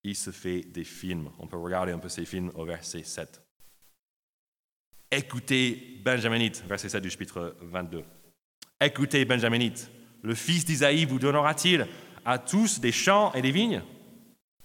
Il 0.05 0.17
se 0.17 0.31
fait 0.31 0.63
des 0.63 0.85
films. 0.85 1.31
On 1.39 1.47
peut 1.47 1.57
regarder 1.57 1.93
un 1.93 1.99
peu 1.99 2.09
ces 2.09 2.25
films 2.25 2.51
au 2.55 2.65
verset 2.65 3.05
7. 3.05 3.41
Écoutez, 5.11 6.01
Benjaminite, 6.03 6.65
verset 6.67 6.89
7 6.89 7.03
du 7.03 7.11
chapitre 7.11 7.57
22. 7.61 8.03
Écoutez, 8.81 9.25
Benjaminite, 9.25 9.91
le 10.23 10.35
fils 10.35 10.65
d'Isaïe 10.65 11.05
vous 11.05 11.19
donnera-t-il 11.19 11.87
à 12.25 12.39
tous 12.39 12.81
des 12.81 12.93
champs 12.93 13.33
et 13.35 13.43
des 13.43 13.51
vignes? 13.51 13.83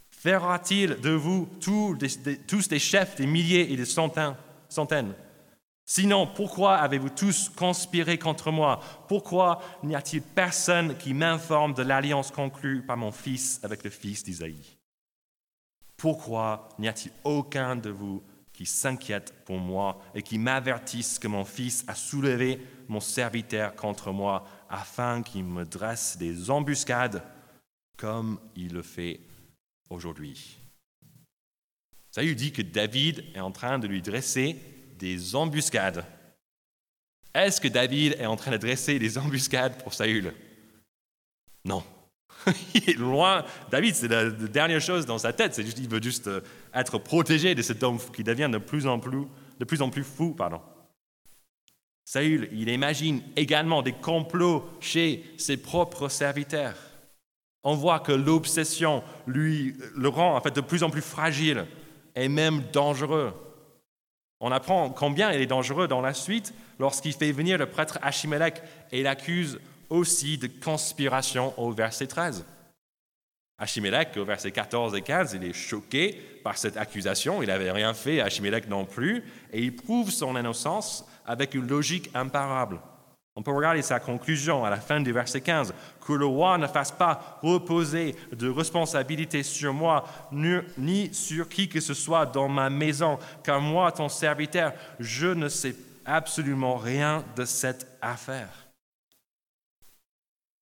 Fera-t-il 0.10 1.00
de 1.02 1.12
vous 1.12 1.50
tous 1.62 1.96
des, 1.96 2.80
chefs, 2.80 3.16
des 3.18 3.28
milliers 3.28 3.72
et 3.72 3.76
des 3.76 3.86
centaines? 3.86 5.14
Sinon, 5.86 6.28
pourquoi 6.28 6.76
avez-vous 6.76 7.10
tous 7.10 7.50
conspiré 7.50 8.18
contre 8.18 8.52
moi? 8.52 8.80
Pourquoi 9.08 9.62
n'y 9.84 9.96
a-t-il 9.96 10.22
personne 10.22 10.98
qui 10.98 11.14
m'informe 11.14 11.74
de 11.74 11.84
l'alliance 11.84 12.32
conclue 12.32 12.82
par 12.82 12.98
mon 12.98 13.12
fils 13.12 13.60
avec 13.64 13.84
le 13.84 13.90
fils 13.90 14.24
d'Isaïe? 14.24 14.77
Pourquoi 15.98 16.70
n'y 16.78 16.88
a-t-il 16.88 17.12
aucun 17.24 17.76
de 17.76 17.90
vous 17.90 18.24
qui 18.54 18.66
s'inquiète 18.66 19.34
pour 19.46 19.58
moi 19.58 20.02
et 20.16 20.24
qui 20.24 20.38
m'avertisse 20.38 21.20
que 21.20 21.28
mon 21.28 21.44
fils 21.44 21.84
a 21.88 21.96
soulevé 21.96 22.62
mon 22.88 23.00
serviteur 23.00 23.76
contre 23.76 24.12
moi 24.12 24.48
afin 24.70 25.22
qu'il 25.24 25.44
me 25.44 25.66
dresse 25.66 26.18
des 26.18 26.50
embuscades 26.50 27.24
comme 27.98 28.40
il 28.56 28.74
le 28.74 28.84
fait 28.84 29.20
aujourd'hui? 29.90 30.58
Saül 32.12 32.36
dit 32.36 32.52
que 32.52 32.62
David 32.62 33.26
est 33.36 33.40
en 33.40 33.52
train 33.52 33.78
de 33.78 33.88
lui 33.88 34.02
dresser 34.02 34.56
des 34.98 35.36
embuscades. 35.36 36.06
Est-ce 37.34 37.62
que 37.62 37.68
David 37.68 38.14
est 38.14 38.26
en 38.26 38.36
train 38.36 38.52
de 38.52 38.58
dresser 38.58 38.98
des 38.98 39.18
embuscades 39.18 39.82
pour 39.84 39.94
Saül? 39.94 40.34
Non. 41.64 41.84
il 42.74 42.90
est 42.90 42.98
loin. 42.98 43.44
David, 43.72 43.96
c'est 43.96 44.08
la, 44.08 44.30
dernière 44.30 44.82
chose 44.82 45.06
dans 45.06 45.18
sa 45.18 45.34
tête. 45.34 45.58
Il 45.58 45.90
veut 45.90 46.02
juste 46.02 46.28
euh, 46.28 46.42
être 46.74 46.98
protégé 46.98 47.56
de 47.56 47.62
cet 47.62 47.84
homme 47.84 48.00
qui 48.14 48.24
devient 48.24 48.50
de 48.52 48.58
plus 48.58 48.88
en 48.88 49.00
plus, 49.00 50.04
fou. 50.04 50.34
Pardon. 50.34 50.62
Saül, 52.06 52.48
il 52.52 52.70
imagine 52.70 53.22
également 53.36 53.82
des 53.82 53.92
complots 53.92 54.66
chez 54.80 55.24
ses 55.38 55.58
propres 55.58 56.10
serviteurs. 56.10 56.76
On 57.64 57.76
voit 57.76 58.00
que 58.00 58.14
l'obsession 58.14 59.04
lui 59.26 59.76
le 59.96 60.08
rend 60.08 60.38
en 60.38 60.42
fait 60.42 60.56
de 60.56 60.62
plus 60.62 60.84
en 60.84 60.90
plus 60.90 61.02
fragile 61.02 61.66
et 62.16 62.30
même 62.30 62.64
dangereux. 62.72 63.34
On 64.40 64.52
apprend 64.52 64.90
combien 64.90 65.32
il 65.32 65.42
est 65.42 65.48
dangereux 65.48 65.88
dans 65.88 66.00
la 66.00 66.14
suite 66.14 66.54
lorsqu'il 66.80 67.14
fait 67.14 67.32
venir 67.32 67.58
le 67.58 67.66
prêtre 67.66 68.00
Achimelech 68.02 68.62
et 68.92 69.04
l'accuse 69.04 69.60
aussi 69.90 70.38
de 70.38 70.48
conspiration 70.48 71.54
au 71.58 71.72
verset 71.72 72.08
13. 72.08 72.46
Achimelech, 73.60 74.16
au 74.18 74.26
verset 74.26 74.52
14 74.52 74.94
et 74.96 75.02
15, 75.02 75.34
il 75.34 75.44
est 75.44 75.54
choqué 75.54 76.14
par 76.44 76.58
cette 76.58 76.78
accusation. 76.78 77.42
Il 77.42 77.48
n'avait 77.48 77.72
rien 77.72 77.94
fait, 77.94 78.22
Achimelech 78.22 78.68
non 78.68 78.86
plus, 78.86 79.24
et 79.52 79.62
il 79.62 79.76
prouve 79.76 80.12
son 80.12 80.38
innocence 80.38 81.06
avec 81.26 81.56
une 81.56 81.68
logique 81.68 82.12
imparable. 82.14 82.80
On 83.36 83.44
peut 83.44 83.52
regarder 83.52 83.84
sa 83.84 84.00
conclusion 84.00 84.66
à 84.66 84.70
la 84.70 84.78
fin 84.78 85.00
du 85.00 85.12
verset 85.12 85.42
15, 85.42 85.74
que 86.06 86.14
le 86.14 86.26
roi 86.26 86.58
ne 86.58 86.66
fasse 86.66 86.92
pas 86.92 87.40
reposer 87.44 88.16
de 88.32 88.50
responsabilité 88.50 89.44
sur 89.44 89.74
moi, 89.74 90.06
ni 90.32 91.14
sur 91.14 91.48
qui 91.48 91.70
que 91.70 91.80
ce 91.80 91.94
soit 91.94 92.26
dans 92.26 92.50
ma 92.50 92.70
maison, 92.70 93.20
car 93.44 93.62
moi, 93.62 93.92
ton 93.92 94.10
serviteur, 94.10 94.74
je 95.00 95.28
ne 95.28 95.50
sais 95.50 95.76
absolument 96.06 96.78
rien 96.78 97.24
de 97.36 97.46
cette 97.46 97.88
affaire. 98.02 98.67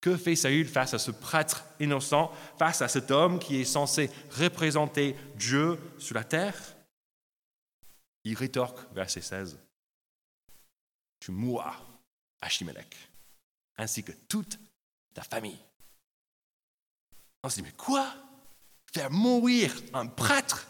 Que 0.06 0.18
fait 0.18 0.36
Saül 0.36 0.68
face 0.68 0.94
à 0.94 1.00
ce 1.00 1.10
prêtre 1.10 1.65
innocent, 1.80 2.32
face 2.60 2.84
à 2.84 2.88
cet 2.88 3.10
homme 3.10 3.39
qui 3.39 3.56
est 3.56 3.65
censé 3.65 4.12
représenter 4.38 5.15
Dieu 5.36 5.80
sur 5.98 6.13
la 6.13 6.24
terre? 6.24 6.56
Il 8.24 8.36
rétorque, 8.36 8.78
verset 8.94 9.22
16, 9.22 9.58
Tu 11.20 11.32
mourras 11.32 11.78
Achimelech, 12.39 12.96
ainsi 13.78 14.04
que 14.04 14.12
toute 14.12 14.60
ta 15.12 15.24
famille. 15.24 15.58
On 17.41 17.50
se 17.50 17.56
dit, 17.56 17.63
mais 17.63 17.72
quoi? 17.72 18.08
Faire 18.94 19.10
mourir 19.10 19.74
un 19.91 20.06
prêtre? 20.06 20.68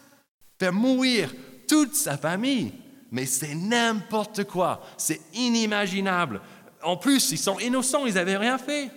Faire 0.58 0.72
mourir 0.72 1.30
toute 1.68 1.94
sa 1.94 2.16
famille? 2.16 2.72
Mais 3.10 3.26
c'est 3.26 3.54
n'importe 3.54 4.44
quoi, 4.44 4.82
c'est 4.96 5.20
inimaginable. 5.34 6.40
En 6.82 6.96
plus, 6.96 7.32
ils 7.32 7.38
sont 7.38 7.58
innocents, 7.58 8.06
ils 8.06 8.14
n'avaient 8.14 8.38
rien 8.38 8.56
fait. 8.56 8.90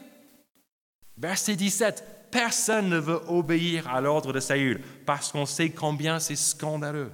Verset 1.20 1.58
17, 1.58 2.30
personne 2.32 2.88
ne 2.88 2.98
veut 2.98 3.22
obéir 3.28 3.90
à 3.90 4.00
l'ordre 4.00 4.32
de 4.32 4.40
Saül 4.40 4.82
parce 5.06 5.34
qu'on 5.34 5.46
sait 5.46 5.70
combien 5.70 6.18
c'est 6.18 6.38
scandaleux. 6.38 7.12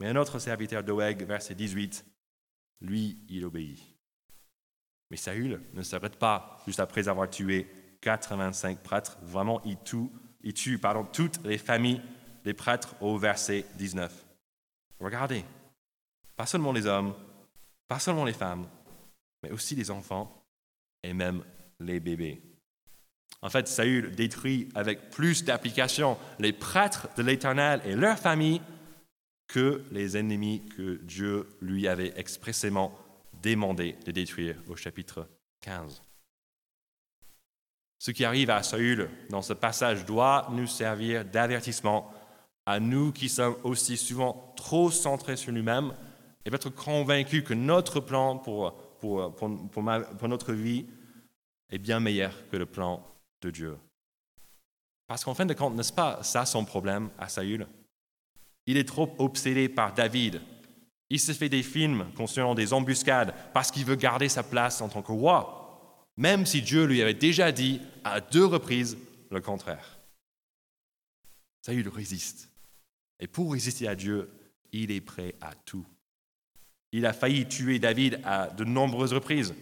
Mais 0.00 0.08
un 0.08 0.16
autre 0.16 0.40
serviteur 0.40 0.82
d'Oeg, 0.82 1.24
verset 1.24 1.54
18, 1.54 2.04
lui, 2.80 3.24
il 3.28 3.44
obéit. 3.44 3.78
Mais 5.10 5.16
Saül 5.16 5.60
ne 5.72 5.82
s'arrête 5.82 6.16
pas 6.16 6.60
juste 6.66 6.80
après 6.80 7.06
avoir 7.06 7.30
tué 7.30 7.68
85 8.00 8.82
prêtres. 8.82 9.18
Vraiment, 9.22 9.62
il 9.64 9.78
tue, 9.84 10.10
tue 10.52 10.78
pardon, 10.78 11.04
toutes 11.04 11.42
les 11.44 11.58
familles 11.58 12.02
des 12.42 12.54
prêtres 12.54 12.96
au 13.00 13.18
verset 13.18 13.66
19. 13.76 14.12
Regardez, 14.98 15.44
pas 16.36 16.46
seulement 16.46 16.72
les 16.72 16.86
hommes, 16.86 17.14
pas 17.86 18.00
seulement 18.00 18.24
les 18.24 18.32
femmes, 18.32 18.66
mais 19.44 19.52
aussi 19.52 19.76
les 19.76 19.92
enfants 19.92 20.44
et 21.04 21.12
même 21.12 21.44
les 21.80 22.00
bébés. 22.00 22.47
En 23.42 23.50
fait, 23.50 23.68
Saül 23.68 24.14
détruit 24.14 24.68
avec 24.74 25.10
plus 25.10 25.44
d'application 25.44 26.18
les 26.38 26.52
prêtres 26.52 27.08
de 27.16 27.22
l'Éternel 27.22 27.80
et 27.84 27.94
leurs 27.94 28.18
familles 28.18 28.60
que 29.46 29.84
les 29.92 30.16
ennemis 30.16 30.62
que 30.76 30.96
Dieu 31.02 31.48
lui 31.60 31.86
avait 31.88 32.12
expressément 32.16 32.92
demandé 33.42 33.96
de 34.04 34.10
détruire 34.10 34.56
au 34.68 34.76
chapitre 34.76 35.28
15. 35.62 36.02
Ce 37.98 38.10
qui 38.10 38.24
arrive 38.24 38.50
à 38.50 38.62
Saül 38.62 39.08
dans 39.30 39.42
ce 39.42 39.52
passage 39.52 40.04
doit 40.04 40.48
nous 40.52 40.66
servir 40.66 41.24
d'avertissement 41.24 42.12
à 42.66 42.80
nous 42.80 43.12
qui 43.12 43.28
sommes 43.28 43.56
aussi 43.64 43.96
souvent 43.96 44.52
trop 44.56 44.90
centrés 44.90 45.36
sur 45.36 45.52
nous-mêmes 45.52 45.94
et 46.44 46.54
être 46.54 46.70
convaincus 46.70 47.42
que 47.42 47.54
notre 47.54 48.00
plan 48.00 48.36
pour, 48.36 48.74
pour, 49.00 49.34
pour, 49.34 49.70
pour, 49.70 50.28
notre 50.28 50.52
vie 50.52 50.86
est 51.70 51.78
bien 51.78 51.98
meilleur 51.98 52.32
que 52.50 52.56
le 52.56 52.66
plan 52.66 53.04
de 53.42 53.50
Dieu. 53.50 53.78
Parce 55.06 55.24
qu'en 55.24 55.34
fin 55.34 55.46
de 55.46 55.54
compte, 55.54 55.74
n'est-ce 55.74 55.92
pas 55.92 56.22
ça 56.22 56.44
son 56.44 56.64
problème 56.64 57.10
à 57.18 57.28
Saül? 57.28 57.66
Il 58.66 58.76
est 58.76 58.88
trop 58.88 59.14
obsédé 59.18 59.68
par 59.68 59.94
David, 59.94 60.42
il 61.10 61.20
se 61.20 61.32
fait 61.32 61.48
des 61.48 61.62
films 61.62 62.06
concernant 62.16 62.54
des 62.54 62.72
embuscades 62.72 63.34
parce 63.54 63.70
qu'il 63.70 63.84
veut 63.84 63.96
garder 63.96 64.28
sa 64.28 64.42
place 64.42 64.80
en 64.80 64.88
tant 64.88 65.02
que 65.02 65.12
roi, 65.12 66.06
même 66.16 66.44
si 66.44 66.60
Dieu 66.60 66.84
lui 66.84 67.00
avait 67.00 67.14
déjà 67.14 67.50
dit 67.50 67.80
à 68.04 68.20
deux 68.20 68.44
reprises 68.44 68.98
le 69.30 69.40
contraire. 69.40 69.98
Ça, 71.62 71.72
il 71.72 71.88
résiste. 71.88 72.50
Et 73.20 73.26
pour 73.26 73.52
résister 73.52 73.88
à 73.88 73.94
Dieu, 73.94 74.30
il 74.72 74.90
est 74.90 75.00
prêt 75.00 75.34
à 75.40 75.54
tout. 75.54 75.86
Il 76.92 77.06
a 77.06 77.12
failli 77.12 77.46
tuer 77.46 77.78
David 77.78 78.20
à 78.24 78.48
de 78.48 78.64
nombreuses 78.64 79.12
reprises. 79.12 79.54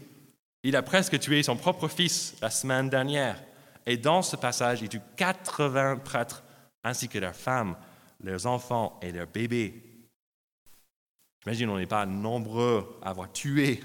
Il 0.62 0.76
a 0.76 0.82
presque 0.82 1.18
tué 1.18 1.42
son 1.42 1.56
propre 1.56 1.88
fils 1.88 2.34
la 2.40 2.50
semaine 2.50 2.90
dernière. 2.90 3.42
Et 3.87 3.96
dans 3.96 4.22
ce 4.22 4.37
passage, 4.37 4.83
il 4.83 4.88
tue 4.88 5.01
80 5.16 5.99
prêtres 5.99 6.42
ainsi 6.85 7.09
que 7.09 7.18
leurs 7.18 7.37
femmes, 7.37 7.77
leurs 8.20 8.46
enfants 8.46 8.99
et 9.03 9.12
leurs 9.12 9.29
bébés 9.29 9.87
J'imagine 11.46 11.70
on 11.70 11.79
n'est 11.79 11.87
pas 11.87 12.07
nombreux 12.07 12.99
à 13.03 13.11
avoir 13.11 13.31
tué 13.31 13.81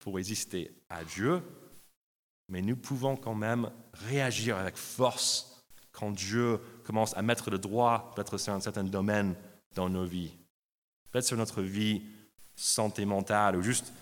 pour 0.00 0.16
résister 0.16 0.72
à 0.88 1.04
Dieu, 1.04 1.40
mais 2.48 2.60
nous 2.62 2.74
pouvons 2.74 3.14
quand 3.14 3.36
même 3.36 3.70
réagir 3.92 4.56
avec 4.56 4.76
force 4.76 5.64
quand 5.92 6.10
Dieu 6.10 6.58
commence 6.84 7.16
à 7.16 7.22
mettre 7.22 7.48
le 7.48 7.58
droit, 7.58 8.12
peut-être 8.16 8.38
sur 8.38 8.52
un 8.52 8.60
certain 8.60 8.82
domaine 8.82 9.36
dans 9.76 9.88
nos 9.88 10.04
vies. 10.04 10.32
Peut-être 11.12 11.26
sur 11.26 11.36
notre 11.36 11.62
vie 11.62 12.02
santé 12.56 13.04
mentale, 13.04 13.54
ou 13.54 13.62
juste 13.62 13.92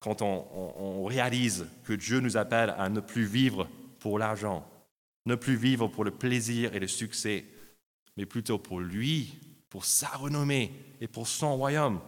quand 0.00 0.22
on, 0.22 0.46
on 0.78 1.04
réalise 1.04 1.66
que 1.84 1.92
Dieu 1.92 2.20
nous 2.20 2.38
appelle 2.38 2.74
à 2.78 2.88
ne 2.88 3.00
plus 3.00 3.26
vivre 3.26 3.68
pour 3.98 4.18
l'argent, 4.18 4.66
ne 5.26 5.34
plus 5.34 5.56
vivre 5.56 5.88
pour 5.88 6.04
le 6.04 6.12
plaisir 6.12 6.74
et 6.74 6.80
le 6.80 6.86
succès, 6.86 7.44
mais 8.16 8.26
plutôt 8.26 8.58
pour 8.58 8.80
lui, 8.80 9.34
pour 9.68 9.84
sa 9.84 10.08
renommée 10.08 10.72
et 11.00 11.08
pour 11.08 11.28
son 11.28 11.56
royaume. 11.56 12.00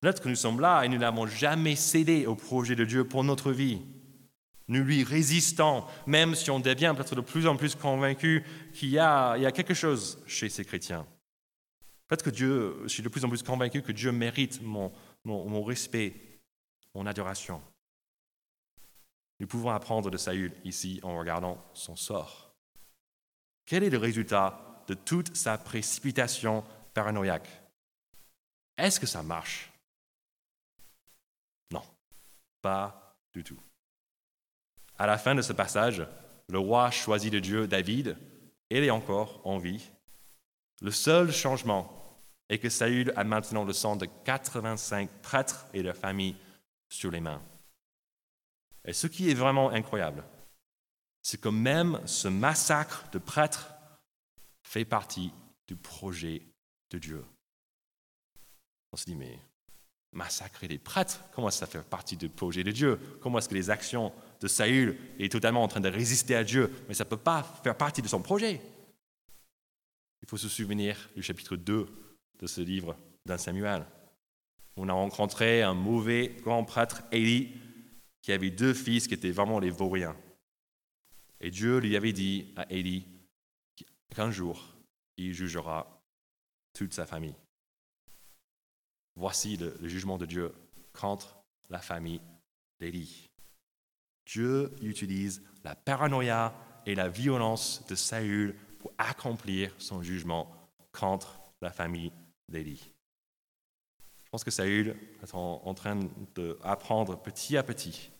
Peut-être 0.00 0.22
que 0.22 0.28
nous 0.28 0.36
sommes 0.36 0.60
là 0.60 0.84
et 0.84 0.88
nous 0.88 0.98
n'avons 0.98 1.26
jamais 1.26 1.76
cédé 1.76 2.26
au 2.26 2.34
projet 2.34 2.76
de 2.76 2.84
Dieu 2.84 3.04
pour 3.04 3.24
notre 3.24 3.52
vie. 3.52 3.80
Nous 4.68 4.82
lui 4.82 5.04
résistons, 5.04 5.84
même 6.06 6.34
si 6.34 6.50
on 6.50 6.60
devient 6.60 6.92
peut-être 6.96 7.14
de 7.14 7.20
plus 7.20 7.46
en 7.46 7.56
plus 7.56 7.74
convaincu 7.74 8.44
qu'il 8.72 8.90
y, 8.90 8.98
a, 8.98 9.52
quelque 9.52 9.74
chose 9.74 10.22
chez 10.26 10.48
ces 10.48 10.64
chrétiens. 10.64 11.06
Peut-être 12.08 12.24
que 12.24 12.30
Dieu, 12.30 12.76
je 12.84 12.88
suis 12.88 13.02
de 13.02 13.08
plus 13.08 13.24
en 13.24 13.28
plus 13.28 13.42
convaincu 13.42 13.82
que 13.82 13.92
Dieu 13.92 14.12
mérite 14.12 14.60
mon, 14.62 14.92
mon 15.24 15.62
respect, 15.62 16.14
mon 16.94 17.06
adoration. 17.06 17.60
Nous 19.38 19.46
pouvons 19.46 19.70
apprendre 19.70 20.10
de 20.10 20.16
Saül 20.16 20.52
ici 20.64 21.00
en 21.02 21.18
regardant 21.18 21.62
son 21.74 21.96
sort. 21.96 22.54
Quel 23.66 23.82
est 23.82 23.90
le 23.90 23.98
résultat 23.98 24.84
de 24.86 24.94
toute 24.94 25.36
sa 25.36 25.58
précipitation 25.58 26.64
paranoïaque? 26.94 27.48
Est-ce 28.78 29.00
que 29.00 29.06
ça 29.06 29.22
marche? 29.22 29.72
Non, 31.70 31.82
pas 32.62 33.16
du 33.32 33.42
tout. 33.42 33.60
À 34.98 35.06
la 35.06 35.18
fin 35.18 35.34
de 35.34 35.42
ce 35.42 35.52
passage, 35.52 36.06
le 36.48 36.58
roi 36.58 36.90
choisit 36.90 37.32
de 37.32 37.40
Dieu 37.40 37.66
David, 37.66 38.16
et 38.70 38.78
il 38.78 38.84
est 38.84 38.90
encore 38.90 39.40
en 39.44 39.58
vie. 39.58 39.90
Le 40.80 40.90
seul 40.90 41.32
changement 41.32 41.92
est 42.48 42.58
que 42.58 42.68
Saül 42.68 43.12
a 43.16 43.24
maintenant 43.24 43.64
le 43.64 43.72
sang 43.72 43.96
de 43.96 44.06
85 44.06 45.10
prêtres 45.22 45.66
et 45.72 45.82
leur 45.82 45.96
famille 45.96 46.36
sur 46.88 47.10
les 47.10 47.20
mains. 47.20 47.42
Et 48.86 48.92
ce 48.92 49.06
qui 49.06 49.30
est 49.30 49.34
vraiment 49.34 49.70
incroyable, 49.70 50.24
c'est 51.22 51.40
que 51.40 51.48
même 51.48 52.00
ce 52.06 52.28
massacre 52.28 53.10
de 53.10 53.18
prêtres 53.18 53.74
fait 54.62 54.84
partie 54.84 55.32
du 55.66 55.74
projet 55.76 56.42
de 56.90 56.98
Dieu. 56.98 57.24
On 58.92 58.96
se 58.96 59.04
dit, 59.04 59.16
mais 59.16 59.38
massacrer 60.12 60.68
les 60.68 60.78
prêtres, 60.78 61.20
comment 61.34 61.50
ça 61.50 61.66
fait 61.66 61.82
partie 61.82 62.16
du 62.16 62.28
projet 62.28 62.62
de 62.64 62.70
Dieu? 62.70 62.98
Comment 63.20 63.38
est-ce 63.38 63.48
que 63.48 63.54
les 63.54 63.70
actions 63.70 64.12
de 64.40 64.48
Saül 64.48 64.96
est 65.18 65.30
totalement 65.30 65.62
en 65.62 65.68
train 65.68 65.80
de 65.80 65.88
résister 65.88 66.36
à 66.36 66.44
Dieu? 66.44 66.72
Mais 66.88 66.94
ça 66.94 67.04
ne 67.04 67.10
peut 67.10 67.16
pas 67.16 67.42
faire 67.62 67.76
partie 67.76 68.02
de 68.02 68.08
son 68.08 68.22
projet. 68.22 68.60
Il 70.22 70.28
faut 70.28 70.36
se 70.36 70.48
souvenir 70.48 71.10
du 71.14 71.22
chapitre 71.22 71.56
2 71.56 71.86
de 72.38 72.46
ce 72.46 72.60
livre 72.60 72.96
d'un 73.26 73.36
Samuel. 73.36 73.84
On 74.76 74.88
a 74.88 74.92
rencontré 74.92 75.62
un 75.62 75.74
mauvais 75.74 76.36
grand 76.42 76.64
prêtre, 76.64 77.02
Élie, 77.12 77.52
qui 78.26 78.32
avait 78.32 78.50
deux 78.50 78.74
fils 78.74 79.06
qui 79.06 79.14
étaient 79.14 79.30
vraiment 79.30 79.60
les 79.60 79.70
vauriens. 79.70 80.16
Et 81.40 81.48
Dieu 81.52 81.78
lui 81.78 81.94
avait 81.94 82.12
dit 82.12 82.52
à 82.56 82.68
Élie 82.72 83.06
qu'un 84.12 84.32
jour, 84.32 84.74
il 85.16 85.32
jugera 85.32 86.02
toute 86.72 86.92
sa 86.92 87.06
famille. 87.06 87.36
Voici 89.14 89.56
le, 89.56 89.78
jugement 89.86 90.18
de 90.18 90.26
Dieu 90.26 90.52
contre 90.92 91.38
la 91.70 91.78
famille 91.78 92.20
d'Élie. 92.80 93.30
Dieu 94.26 94.74
utilise 94.82 95.40
la 95.62 95.76
paranoïa 95.76 96.52
et 96.84 96.96
la 96.96 97.08
violence 97.08 97.86
de 97.86 97.94
Saül 97.94 98.56
pour 98.80 98.92
accomplir 98.98 99.72
son 99.78 100.02
jugement 100.02 100.52
contre 100.90 101.40
la 101.62 101.70
famille 101.70 102.10
d'Élie. 102.48 102.90
Je 104.24 104.30
pense 104.32 104.42
que 104.42 104.50
Saül 104.50 104.96
est 105.22 105.32
en 105.32 105.74
train 105.74 106.00
d'apprendre 106.34 107.22
petit 107.22 107.56
à 107.56 107.62
petit 107.62 108.10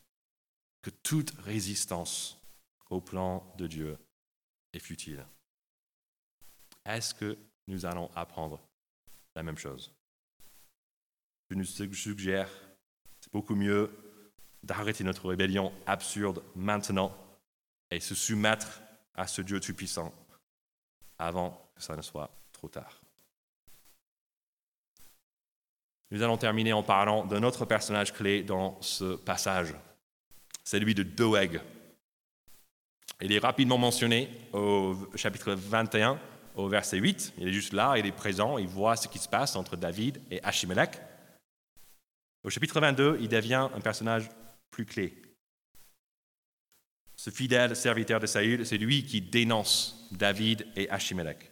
que 0.86 0.90
toute 1.02 1.32
résistance 1.40 2.40
au 2.90 3.00
plan 3.00 3.52
de 3.58 3.66
Dieu 3.66 3.98
est 4.72 4.78
futile. 4.78 5.26
Est-ce 6.84 7.12
que 7.12 7.36
nous 7.66 7.86
allons 7.86 8.08
apprendre 8.14 8.60
la 9.34 9.42
même 9.42 9.58
chose? 9.58 9.92
Je 11.50 11.56
nous 11.56 11.64
suggère, 11.64 12.48
c'est 13.20 13.32
beaucoup 13.32 13.56
mieux 13.56 13.90
d'arrêter 14.62 15.02
notre 15.02 15.28
rébellion 15.28 15.72
absurde 15.86 16.44
maintenant 16.54 17.12
et 17.90 17.98
se 17.98 18.14
soumettre 18.14 18.80
à 19.14 19.26
ce 19.26 19.42
Dieu 19.42 19.58
tout-puissant 19.58 20.14
avant 21.18 21.68
que 21.74 21.82
ça 21.82 21.96
ne 21.96 22.02
soit 22.02 22.30
trop 22.52 22.68
tard. 22.68 23.02
Nous 26.12 26.22
allons 26.22 26.38
terminer 26.38 26.72
en 26.72 26.84
parlant 26.84 27.26
d'un 27.26 27.42
autre 27.42 27.64
personnage 27.64 28.12
clé 28.12 28.44
dans 28.44 28.80
ce 28.80 29.16
passage, 29.16 29.74
celui 30.66 30.94
de 30.94 31.04
Doeg. 31.04 31.60
Il 33.22 33.32
est 33.32 33.38
rapidement 33.38 33.78
mentionné 33.78 34.28
au 34.52 34.96
chapitre 35.14 35.52
21, 35.52 36.20
au 36.56 36.68
verset 36.68 36.98
8. 36.98 37.34
Il 37.38 37.48
est 37.48 37.52
juste 37.52 37.72
là, 37.72 37.94
il 37.96 38.04
est 38.04 38.12
présent, 38.12 38.58
il 38.58 38.66
voit 38.66 38.96
ce 38.96 39.08
qui 39.08 39.18
se 39.18 39.28
passe 39.28 39.54
entre 39.56 39.76
David 39.76 40.20
et 40.30 40.42
Achimelech. 40.42 41.00
Au 42.42 42.50
chapitre 42.50 42.80
22, 42.80 43.18
il 43.20 43.28
devient 43.28 43.68
un 43.74 43.80
personnage 43.80 44.28
plus 44.70 44.84
clé. 44.84 45.22
Ce 47.14 47.30
fidèle 47.30 47.74
serviteur 47.76 48.20
de 48.20 48.26
Saül, 48.26 48.66
c'est 48.66 48.76
lui 48.76 49.04
qui 49.06 49.20
dénonce 49.22 50.08
David 50.10 50.66
et 50.76 50.90
Achimelech. 50.90 51.50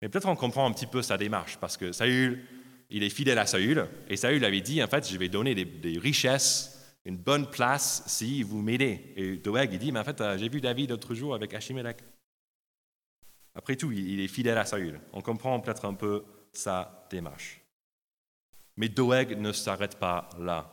Mais 0.00 0.08
peut-être 0.08 0.28
on 0.28 0.34
comprend 0.34 0.66
un 0.66 0.72
petit 0.72 0.86
peu 0.86 1.02
sa 1.02 1.18
démarche, 1.18 1.58
parce 1.58 1.76
que 1.76 1.92
Saül, 1.92 2.44
il 2.90 3.02
est 3.04 3.10
fidèle 3.10 3.38
à 3.38 3.46
Saül, 3.46 3.86
et 4.08 4.16
Saül 4.16 4.44
avait 4.44 4.62
dit, 4.62 4.82
en 4.82 4.88
fait, 4.88 5.08
je 5.08 5.16
vais 5.16 5.28
donner 5.28 5.54
des 5.54 5.98
richesses 5.98 6.71
une 7.04 7.16
bonne 7.16 7.50
place 7.50 8.02
si 8.06 8.42
vous 8.42 8.62
m'aidez. 8.62 9.12
Et 9.16 9.36
Doeg, 9.36 9.72
il 9.72 9.78
dit, 9.78 9.92
mais 9.92 10.00
en 10.00 10.04
fait, 10.04 10.20
euh, 10.20 10.38
j'ai 10.38 10.48
vu 10.48 10.60
David 10.60 10.90
l'autre 10.90 11.14
jour 11.14 11.34
avec 11.34 11.52
Achimelech. 11.54 11.98
Après 13.54 13.76
tout, 13.76 13.92
il 13.92 14.20
est 14.20 14.28
fidèle 14.28 14.58
à 14.58 14.64
Saül. 14.64 15.00
On 15.12 15.20
comprend 15.20 15.60
peut-être 15.60 15.84
un 15.84 15.94
peu 15.94 16.24
sa 16.52 17.06
démarche. 17.10 17.60
Mais 18.76 18.88
Doeg 18.88 19.38
ne 19.38 19.52
s'arrête 19.52 19.98
pas 19.98 20.28
là. 20.38 20.70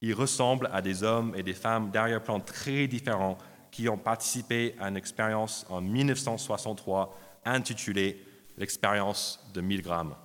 Il 0.00 0.14
ressemble 0.14 0.68
à 0.72 0.82
des 0.82 1.02
hommes 1.02 1.34
et 1.36 1.42
des 1.42 1.54
femmes 1.54 1.90
d'arrière-plan 1.90 2.40
très 2.40 2.86
différents 2.86 3.38
qui 3.70 3.88
ont 3.88 3.98
participé 3.98 4.74
à 4.80 4.88
une 4.88 4.96
expérience 4.96 5.66
en 5.68 5.80
1963 5.80 7.16
intitulée 7.44 8.24
l'expérience 8.56 9.40
de 9.54 9.60
1000 9.60 9.82
grammes. 9.82 10.16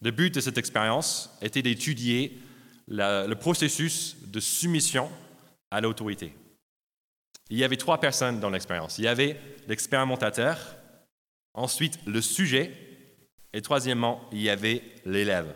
Le 0.00 0.10
but 0.10 0.34
de 0.34 0.40
cette 0.40 0.58
expérience 0.58 1.36
était 1.42 1.62
d'étudier 1.62 2.38
le 2.88 3.34
processus 3.34 4.16
de 4.26 4.40
soumission 4.40 5.10
à 5.70 5.80
l'autorité. 5.80 6.34
Il 7.50 7.58
y 7.58 7.64
avait 7.64 7.76
trois 7.76 8.00
personnes 8.00 8.40
dans 8.40 8.50
l'expérience. 8.50 8.98
Il 8.98 9.04
y 9.04 9.08
avait 9.08 9.38
l'expérimentateur, 9.68 10.76
ensuite 11.54 11.98
le 12.06 12.20
sujet, 12.20 12.72
et 13.52 13.62
troisièmement, 13.62 14.20
il 14.32 14.42
y 14.42 14.50
avait 14.50 14.82
l'élève. 15.04 15.54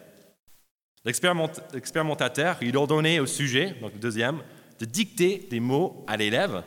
L'expérimentateur, 1.05 2.63
il 2.63 2.77
ordonnait 2.77 3.19
au 3.19 3.27
sujet, 3.27 3.77
donc 3.81 3.93
le 3.93 3.99
deuxième, 3.99 4.43
de 4.79 4.85
dicter 4.85 5.47
des 5.51 5.61
mots 5.61 6.05
à 6.07 6.17
l'élève 6.17 6.63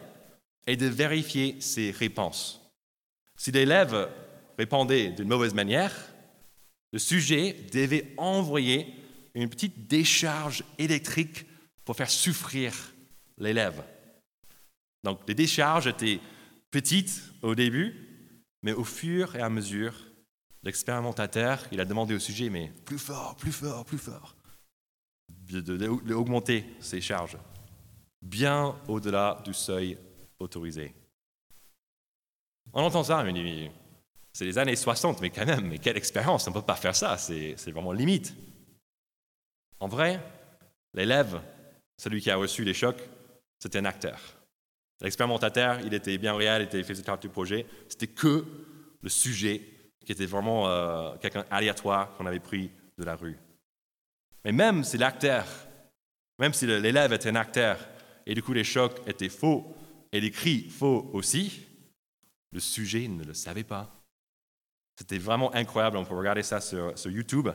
et 0.68 0.78
de 0.78 0.88
vérifier 0.88 1.60
ses 1.60 1.92
réponses. 1.92 2.62
Si 3.38 3.52
l'élève 3.52 4.10
répondait 4.58 5.10
d'une 5.10 5.28
mauvaise 5.28 5.54
manière, 5.54 5.94
le 6.92 7.00
sujet 7.00 7.56
devait 7.74 8.14
envoyer 8.18 8.94
une 9.44 9.50
petite 9.50 9.88
décharge 9.88 10.64
électrique 10.78 11.46
pour 11.84 11.96
faire 11.96 12.10
souffrir 12.10 12.74
l'élève. 13.38 13.84
Donc 15.04 15.20
les 15.28 15.36
décharges 15.36 15.88
étaient 15.88 16.20
petites 16.72 17.22
au 17.42 17.54
début, 17.54 17.96
mais 18.64 18.74
au 18.74 18.84
fur 18.84 19.36
et 19.36 19.42
à 19.42 19.50
mesure, 19.50 19.94
l'expérimentateur, 20.64 21.64
il 21.72 21.80
a 21.80 21.86
demandé 21.86 22.16
au 22.16 22.20
sujet, 22.20 22.50
mais 22.50 22.72
plus 22.86 22.98
fort, 22.98 23.36
plus 23.36 23.52
fort, 23.52 23.86
plus 23.86 24.00
fort, 24.00 24.36
d'augmenter 25.30 26.66
ces 26.80 27.02
charges, 27.02 27.38
bien 28.22 28.76
au-delà 28.88 29.42
du 29.46 29.54
seuil 29.54 29.98
autorisé. 30.40 30.96
On 32.74 32.82
entend 32.82 33.04
ça, 33.04 33.24
mais 33.24 33.72
c'est 34.34 34.46
les 34.46 34.58
années 34.58 34.76
60, 34.76 35.22
mais 35.22 35.30
quand 35.30 35.46
même, 35.46 35.68
mais 35.68 35.78
quelle 35.78 35.98
expérience, 35.98 36.48
on 36.48 36.50
ne 36.50 36.56
peut 36.56 36.62
pas 36.62 36.76
faire 36.76 36.96
ça, 36.96 37.18
c'est 37.18 37.72
vraiment 37.72 37.92
limite. 37.92 38.34
En 39.80 39.88
vrai, 39.88 40.20
l'élève, 40.94 41.42
celui 41.98 42.22
qui 42.22 42.32
a 42.32 42.36
reçu 42.36 42.64
les 42.64 42.74
chocs, 42.74 43.02
c'était 43.60 43.80
un 43.80 43.86
acteur. 43.86 44.20
L'expérimentateur, 45.02 45.82
il 45.82 45.94
était 45.94 46.18
bien 46.18 46.36
réel, 46.36 46.62
il 46.62 46.66
était 46.66 46.84
faisait 46.84 47.04
partie 47.04 47.28
du 47.28 47.34
projet. 47.34 47.66
C'était 47.90 48.08
que 48.08 48.46
le 49.02 49.10
sujet 49.10 49.62
qui 50.06 50.12
était 50.12 50.26
vraiment 50.26 50.68
euh, 50.68 51.16
quelqu'un 51.18 51.46
aléatoire 51.50 52.16
qu'on 52.16 52.26
avait 52.26 52.40
pris 52.40 52.72
de 52.98 53.04
la 53.04 53.16
rue. 53.16 53.38
Mais 54.46 54.52
même 54.52 54.84
si 54.84 54.98
l'acteur, 54.98 55.46
même 56.40 56.54
si 56.54 56.66
l'élève 56.68 57.12
était 57.12 57.30
un 57.30 57.36
acteur, 57.36 57.78
et 58.26 58.36
du 58.36 58.44
coup 58.44 58.54
les 58.54 58.64
chocs 58.64 59.02
étaient 59.08 59.30
faux, 59.30 59.76
et 60.12 60.22
les 60.22 60.32
cris 60.32 60.70
faux 60.70 61.10
aussi, 61.14 61.66
le 62.52 62.60
sujet 62.60 63.08
ne 63.08 63.24
le 63.24 63.34
savait 63.34 63.64
pas. 63.64 63.92
C'était 64.98 65.18
vraiment 65.18 65.54
incroyable, 65.54 65.98
on 65.98 66.06
peut 66.06 66.16
regarder 66.16 66.44
ça 66.44 66.62
sur, 66.62 66.98
sur 66.98 67.12
YouTube. 67.12 67.50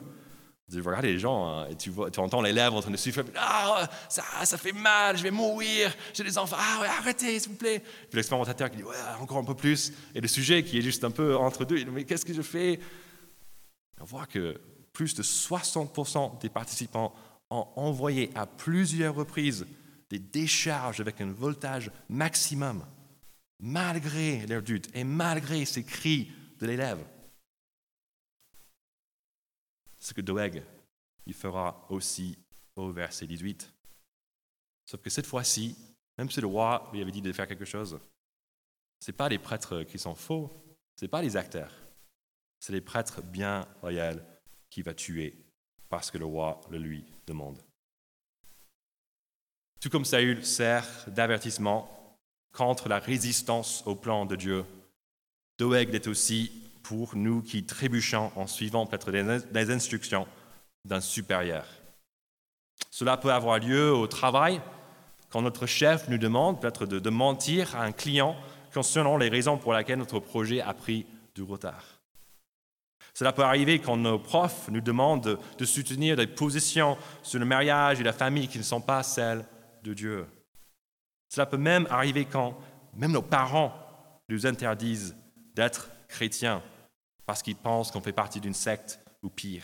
Tu 0.71 0.81
les 1.01 1.19
gens 1.19 1.47
hein, 1.47 1.67
et 1.69 1.75
tu, 1.75 1.89
vois, 1.89 2.09
tu 2.09 2.21
entends 2.21 2.41
les 2.41 2.57
en 2.61 2.81
train 2.81 2.91
de 2.91 2.97
souffler. 2.97 3.23
Ah, 3.35 3.89
ça, 4.07 4.23
ça 4.45 4.57
fait 4.57 4.71
mal, 4.71 5.17
je 5.17 5.23
vais 5.23 5.31
mourir, 5.31 5.93
j'ai 6.13 6.23
des 6.23 6.37
enfants. 6.37 6.55
Ah, 6.57 6.81
ouais, 6.81 6.87
arrêtez, 6.87 7.39
s'il 7.39 7.51
vous 7.51 7.57
plaît. 7.57 7.79
Puis 7.79 8.15
l'expérimentateur 8.15 8.71
qui 8.71 8.77
dit, 8.77 8.83
ouais, 8.83 8.95
encore 9.19 9.39
un 9.39 9.43
peu 9.43 9.55
plus. 9.55 9.91
Et 10.15 10.21
le 10.21 10.29
sujet 10.29 10.63
qui 10.63 10.77
est 10.77 10.81
juste 10.81 11.03
un 11.03 11.11
peu 11.11 11.35
entre 11.35 11.65
deux, 11.65 11.77
il 11.77 11.85
dit, 11.85 11.91
mais 11.91 12.05
qu'est-ce 12.05 12.23
que 12.23 12.33
je 12.33 12.41
fais? 12.41 12.79
On 13.99 14.05
voit 14.05 14.25
que 14.25 14.61
plus 14.93 15.13
de 15.13 15.23
60% 15.23 16.39
des 16.39 16.49
participants 16.49 17.13
ont 17.49 17.67
envoyé 17.75 18.31
à 18.33 18.45
plusieurs 18.45 19.15
reprises 19.15 19.65
des 20.09 20.19
décharges 20.19 21.01
avec 21.01 21.19
un 21.19 21.31
voltage 21.31 21.91
maximum, 22.07 22.85
malgré 23.59 24.45
leur 24.47 24.61
doute 24.61 24.87
et 24.93 25.03
malgré 25.03 25.65
ces 25.65 25.83
cris 25.83 26.31
de 26.61 26.67
l'élève 26.67 26.99
ce 30.01 30.13
que 30.13 30.21
Doeg 30.21 30.63
il 31.25 31.33
fera 31.33 31.85
aussi 31.89 32.37
au 32.75 32.91
verset 32.91 33.27
18. 33.27 33.71
Sauf 34.85 35.01
que 35.01 35.09
cette 35.09 35.27
fois-ci, 35.27 35.77
même 36.17 36.29
si 36.29 36.41
le 36.41 36.47
roi 36.47 36.89
lui 36.91 37.01
avait 37.01 37.11
dit 37.11 37.21
de 37.21 37.31
faire 37.31 37.47
quelque 37.47 37.65
chose, 37.65 37.99
ce 38.99 39.11
n'est 39.11 39.17
pas 39.17 39.29
les 39.29 39.39
prêtres 39.39 39.83
qui 39.83 39.99
sont 39.99 40.15
faux, 40.15 40.51
ce 40.95 41.05
n'est 41.05 41.09
pas 41.09 41.21
les 41.21 41.37
acteurs, 41.37 41.71
c'est 42.59 42.73
les 42.73 42.81
prêtres 42.81 43.21
bien 43.21 43.67
loyaux 43.81 44.19
qui 44.69 44.81
va 44.81 44.93
tuer 44.93 45.35
parce 45.89 46.09
que 46.09 46.17
le 46.17 46.25
roi 46.25 46.59
le 46.69 46.79
lui 46.79 47.05
demande. 47.27 47.61
Tout 49.79 49.89
comme 49.89 50.05
Saül 50.05 50.45
sert 50.45 50.85
d'avertissement 51.07 52.17
contre 52.51 52.89
la 52.89 52.99
résistance 52.99 53.83
au 53.85 53.95
plan 53.95 54.25
de 54.25 54.35
Dieu, 54.35 54.65
Doeg 55.57 55.93
est 55.93 56.07
aussi 56.07 56.70
pour 56.83 57.15
nous 57.15 57.41
qui 57.41 57.65
trébuchons 57.65 58.31
en 58.35 58.47
suivant 58.47 58.85
peut-être 58.85 59.11
des 59.11 59.71
instructions 59.71 60.27
d'un 60.85 61.01
supérieur. 61.01 61.65
Cela 62.89 63.17
peut 63.17 63.31
avoir 63.31 63.59
lieu 63.59 63.93
au 63.93 64.07
travail, 64.07 64.61
quand 65.29 65.41
notre 65.41 65.65
chef 65.65 66.09
nous 66.09 66.17
demande 66.17 66.59
peut-être 66.59 66.85
de, 66.85 67.09
mentir 67.09 67.75
à 67.75 67.83
un 67.83 67.91
client 67.91 68.35
concernant 68.73 69.17
les 69.17 69.29
raisons 69.29 69.57
pour 69.57 69.73
lesquelles 69.73 69.99
notre 69.99 70.19
projet 70.19 70.61
a 70.61 70.73
pris 70.73 71.05
du 71.35 71.43
retard. 71.43 71.83
Cela 73.13 73.33
peut 73.33 73.43
arriver 73.43 73.79
quand 73.79 73.97
nos 73.97 74.19
profs 74.19 74.69
nous 74.69 74.81
demandent 74.81 75.37
de, 75.57 75.65
soutenir 75.65 76.15
des 76.15 76.27
positions 76.27 76.97
sur 77.23 77.39
le 77.39 77.45
mariage 77.45 77.99
et 77.99 78.03
la 78.03 78.13
famille 78.13 78.47
qui 78.47 78.57
ne 78.57 78.63
sont 78.63 78.81
pas 78.81 79.03
celles 79.03 79.45
de 79.83 79.93
Dieu. 79.93 80.25
Cela 81.29 81.45
peut 81.45 81.57
même 81.57 81.87
arriver 81.89 82.25
quand 82.25 82.57
même 82.93 83.11
nos 83.11 83.21
parents 83.21 83.73
nous 84.27 84.45
interdisent 84.45 85.15
d'être 85.55 85.89
chrétiens 86.07 86.61
parce 87.31 87.43
qu'ils 87.43 87.55
pensent 87.55 87.91
qu'on 87.91 88.01
fait 88.01 88.11
partie 88.11 88.41
d'une 88.41 88.53
secte 88.53 88.99
ou 89.21 89.29
pire. 89.29 89.63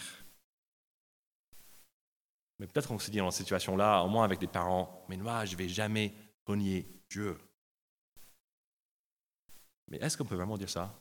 Mais 2.57 2.65
peut-être 2.65 2.87
qu'on 2.87 2.97
se 2.97 3.11
dit 3.11 3.17
dans 3.17 3.29
cette 3.29 3.43
situation-là, 3.43 4.03
au 4.03 4.07
moins 4.07 4.23
avec 4.23 4.39
des 4.39 4.47
parents, 4.47 5.05
mais 5.09 5.17
moi, 5.17 5.43
je 5.43 5.51
ne 5.51 5.57
vais 5.57 5.67
jamais 5.67 6.13
renier 6.45 6.87
Dieu. 7.09 7.37
Mais 9.89 9.97
est-ce 9.97 10.17
qu'on 10.17 10.23
peut 10.23 10.37
vraiment 10.37 10.57
dire 10.57 10.69
ça? 10.69 10.97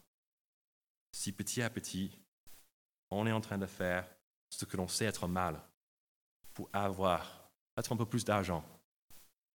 Si 1.12 1.30
petit 1.30 1.62
à 1.62 1.70
petit, 1.70 2.10
on 3.12 3.28
est 3.28 3.32
en 3.32 3.40
train 3.40 3.58
de 3.58 3.66
faire 3.66 4.04
ce 4.50 4.64
que 4.64 4.76
l'on 4.76 4.88
sait 4.88 5.04
être 5.04 5.28
mal 5.28 5.62
pour 6.52 6.68
avoir 6.72 7.48
peut-être 7.76 7.92
un 7.92 7.96
peu 7.96 8.06
plus 8.06 8.24
d'argent, 8.24 8.64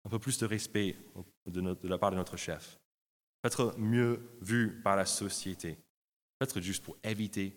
un 0.04 0.10
peu 0.10 0.20
plus 0.20 0.38
de 0.38 0.46
respect 0.46 0.96
de, 1.46 1.88
la 1.88 1.98
part 1.98 2.12
de 2.12 2.16
notre 2.16 2.36
chef, 2.36 2.78
peut-être 3.42 3.74
mieux 3.78 4.38
vu 4.42 4.80
par 4.84 4.94
la 4.94 5.06
société, 5.06 5.76
peut-être 6.40 6.60
juste 6.60 6.82
pour 6.82 6.96
éviter 7.04 7.54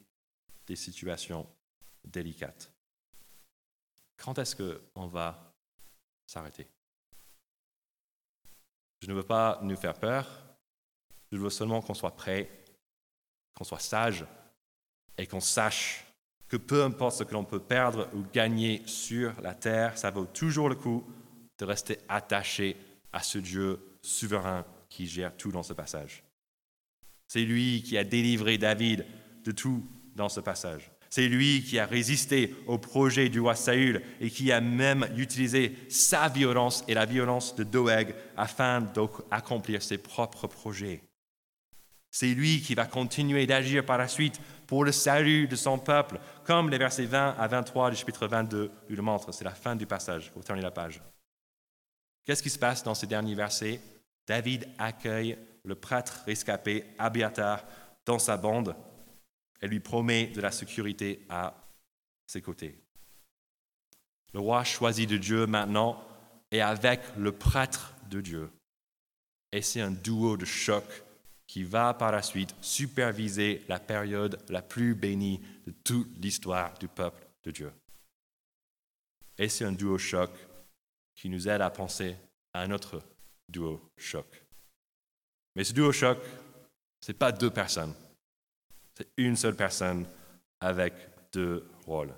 des 0.67 0.75
situations 0.75 1.47
délicates. 2.03 2.69
Quand 4.17 4.37
est-ce 4.37 4.57
qu'on 4.57 5.07
va 5.07 5.55
s'arrêter? 6.27 6.67
Je 9.01 9.07
ne 9.07 9.13
veux 9.13 9.23
pas 9.23 9.59
nous 9.63 9.77
faire 9.77 9.93
peur, 9.93 10.27
je 11.31 11.37
veux 11.37 11.49
seulement 11.49 11.81
qu'on 11.81 11.93
soit 11.93 12.15
prêt, 12.15 12.49
qu'on 13.53 13.63
soit 13.63 13.79
sage 13.79 14.25
et 15.17 15.27
qu'on 15.27 15.39
sache 15.39 16.05
que 16.49 16.57
peu 16.57 16.83
importe 16.83 17.17
ce 17.17 17.23
que 17.23 17.33
l'on 17.33 17.45
peut 17.45 17.63
perdre 17.63 18.09
ou 18.13 18.23
gagner 18.33 18.85
sur 18.85 19.39
la 19.41 19.55
terre, 19.55 19.97
ça 19.97 20.11
vaut 20.11 20.25
toujours 20.25 20.67
le 20.67 20.75
coup 20.75 21.09
de 21.57 21.65
rester 21.65 21.99
attaché 22.09 22.75
à 23.13 23.23
ce 23.23 23.37
Dieu 23.37 23.97
souverain 24.01 24.65
qui 24.89 25.07
gère 25.07 25.35
tout 25.37 25.51
dans 25.51 25.63
ce 25.63 25.73
passage. 25.73 26.23
C'est 27.27 27.41
lui 27.41 27.83
qui 27.83 27.97
a 27.97 28.03
délivré 28.03 28.57
David 28.57 29.05
de 29.43 29.51
tout 29.51 29.86
dans 30.15 30.29
ce 30.29 30.39
passage. 30.39 30.91
C'est 31.09 31.27
lui 31.27 31.63
qui 31.63 31.77
a 31.77 31.86
résisté 31.86 32.55
au 32.65 32.79
projet 32.79 33.29
du 33.29 33.39
roi 33.39 33.55
Saül 33.55 34.01
et 34.19 34.31
qui 34.31 34.51
a 34.51 34.62
même 34.62 35.07
utilisé 35.15 35.75
sa 35.88 36.27
violence 36.27 36.83
et 36.88 36.95
la 36.95 37.05
violence 37.05 37.55
de 37.55 37.63
Doeg 37.63 38.15
afin 38.36 38.81
d'accomplir 38.81 39.83
ses 39.83 39.99
propres 39.99 40.47
projets. 40.47 41.03
C'est 42.09 42.33
lui 42.33 42.62
qui 42.62 42.73
va 42.73 42.86
continuer 42.86 43.45
d'agir 43.45 43.86
par 43.86 43.97
la 43.97 44.07
suite 44.07 44.39
pour 44.65 44.86
le 44.86 44.91
salut 44.91 45.47
de 45.47 45.55
son 45.55 45.77
peuple, 45.77 46.19
comme 46.45 46.69
les 46.71 46.79
versets 46.79 47.05
20 47.05 47.36
à 47.38 47.47
23 47.47 47.91
du 47.91 47.95
chapitre 47.95 48.27
22 48.27 48.71
lui 48.89 48.95
le 48.95 49.01
montrent. 49.03 49.31
C'est 49.31 49.43
la 49.43 49.53
fin 49.53 49.75
du 49.75 49.86
passage. 49.86 50.31
Vous 50.36 50.41
tournez 50.41 50.63
la 50.63 50.71
page. 50.71 50.99
Qu'est-ce 52.25 52.41
qui 52.41 52.49
se 52.49 52.59
passe 52.59 52.83
dans 52.83 52.95
ces 52.95 53.07
derniers 53.07 53.36
versets? 53.36 53.79
David 54.27 54.67
accueille 54.79 55.38
le 55.63 55.76
prêtre 55.76 56.23
rescapé 56.26 56.86
Abiatar 56.97 57.63
dans 58.06 58.19
sa 58.19 58.38
bande 58.38 58.76
elle 59.63 59.69
lui 59.69 59.80
promet 59.80 60.28
de 60.28 60.41
la 60.41 60.52
sécurité 60.52 61.26
à 61.30 61.56
ses 62.28 62.41
côtés. 62.41 62.78
Le 64.34 64.41
roi 64.41 64.65
choisit 64.65 65.10
de 65.10 65.15
Dieu 65.15 65.47
maintenant 65.47 66.06
est 66.52 66.60
avec 66.60 66.99
le 67.15 67.32
prêtre 67.32 67.95
de 68.10 68.19
Dieu. 68.19 68.52
Et 69.54 69.62
c'est 69.62 69.80
un 69.80 69.91
duo 69.91 70.36
de 70.36 70.43
choc 70.43 70.84
qui 71.47 71.63
va 71.63 71.93
par 71.93 72.12
la 72.12 72.21
suite 72.21 72.54
superviser 72.60 73.63
la 73.69 73.80
période 73.80 74.38
la 74.49 74.62
plus 74.62 74.95
bénie 74.95 75.39
de 75.65 75.71
toute 75.71 76.12
l'histoire 76.17 76.78
du 76.78 76.89
peuple 76.89 77.26
de 77.43 77.52
Dieu. 77.52 77.71
Et 79.38 79.47
c'est 79.47 79.63
un 79.63 79.71
duo 79.71 79.97
choc 79.97 80.30
qui 81.15 81.30
nous 81.30 81.47
aide 81.47 81.62
à 81.62 81.69
penser 81.69 82.17
à 82.52 82.63
un 82.63 82.71
autre 82.71 83.02
duo 83.47 83.93
choc. 83.95 84.42
Mais 85.55 85.63
ce 85.63 85.91
choc, 85.91 86.19
ce 87.01 87.11
n'est 87.11 87.17
pas 87.17 87.31
deux 87.31 87.51
personnes. 87.51 87.93
C'est 88.95 89.09
une 89.17 89.35
seule 89.35 89.55
personne 89.55 90.05
avec 90.59 90.93
deux 91.31 91.67
rôles. 91.85 92.13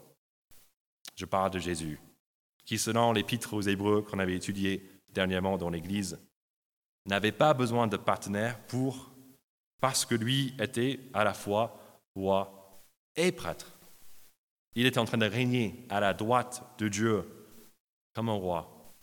Je 1.16 1.26
parle 1.26 1.52
de 1.52 1.60
Jésus, 1.60 2.00
qui, 2.66 2.78
selon 2.78 3.14
l'épître 3.14 3.54
aux 3.54 3.62
Hébreux 3.62 4.02
qu'on 4.02 4.20
avait 4.20 4.36
étudié 4.36 4.90
dernièrement 5.10 5.58
dans 5.58 5.70
l'Église, 5.70 6.20
n'avait 7.06 7.32
pas 7.32 7.54
besoin 7.54 7.88
de 7.88 7.98
partenaire 7.98 8.60
pour, 8.68 9.12
parce 9.80 10.06
que 10.06 10.16
lui 10.16 10.54
était 10.60 11.00
à 11.14 11.24
la 11.24 11.34
fois 11.34 11.80
roi 12.16 12.84
et 13.16 13.32
prêtre. 13.32 13.72
Il 14.76 14.86
était 14.86 15.00
en 15.00 15.06
train 15.06 15.18
de 15.18 15.26
régner 15.26 15.86
à 15.90 16.00
la 16.00 16.14
droite 16.14 16.64
de 16.78 16.90
Dieu 16.90 17.24
comme 18.14 18.30
un 18.30 18.34
roi, 18.34 18.94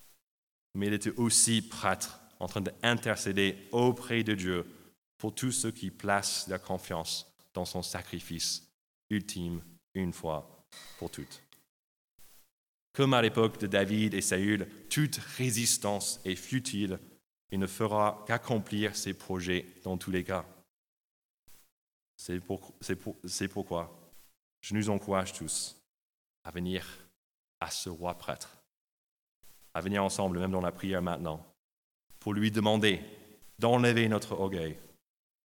mais 0.74 0.88
il 0.88 0.94
était 0.94 1.18
aussi 1.18 1.62
prêtre, 1.62 2.20
en 2.42 2.48
train 2.48 2.60
d'intercéder 2.60 3.56
auprès 3.70 4.24
de 4.24 4.34
Dieu 4.34 4.66
pour 5.16 5.32
tous 5.32 5.52
ceux 5.52 5.70
qui 5.70 5.90
placent 5.90 6.48
leur 6.48 6.60
confiance 6.60 7.32
dans 7.54 7.64
son 7.64 7.82
sacrifice 7.82 8.68
ultime 9.10 9.62
une 9.94 10.12
fois 10.12 10.66
pour 10.98 11.10
toutes. 11.10 11.40
Comme 12.92 13.14
à 13.14 13.22
l'époque 13.22 13.60
de 13.60 13.68
David 13.68 14.14
et 14.14 14.20
Saül, 14.20 14.68
toute 14.90 15.16
résistance 15.16 16.20
est 16.24 16.34
futile 16.34 16.98
et 17.52 17.58
ne 17.58 17.68
fera 17.68 18.24
qu'accomplir 18.26 18.96
ses 18.96 19.14
projets 19.14 19.64
dans 19.84 19.96
tous 19.96 20.10
les 20.10 20.24
cas. 20.24 20.44
C'est 22.16 22.40
pourquoi 22.40 24.12
je 24.60 24.74
nous 24.74 24.90
encourage 24.90 25.32
tous 25.32 25.76
à 26.42 26.50
venir 26.50 26.86
à 27.60 27.70
ce 27.70 27.88
roi 27.88 28.18
prêtre, 28.18 28.56
à 29.74 29.80
venir 29.80 30.02
ensemble, 30.02 30.40
même 30.40 30.50
dans 30.50 30.60
la 30.60 30.72
prière 30.72 31.02
maintenant, 31.02 31.51
pour 32.22 32.34
lui 32.34 32.52
demander 32.52 33.00
d'enlever 33.58 34.08
notre 34.08 34.32
orgueil, 34.32 34.78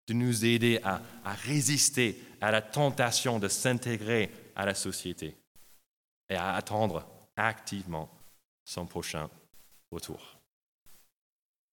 de 0.07 0.13
nous 0.13 0.43
aider 0.43 0.79
à, 0.83 1.01
résister 1.45 2.19
à 2.41 2.49
la 2.49 2.63
tentation 2.63 3.37
de 3.37 3.47
s'intégrer 3.47 4.31
à 4.55 4.65
la 4.65 4.73
société 4.73 5.37
et 6.29 6.35
à 6.35 6.55
attendre 6.55 7.07
activement 7.35 8.09
son 8.65 8.87
prochain 8.87 9.29
retour. 9.91 10.39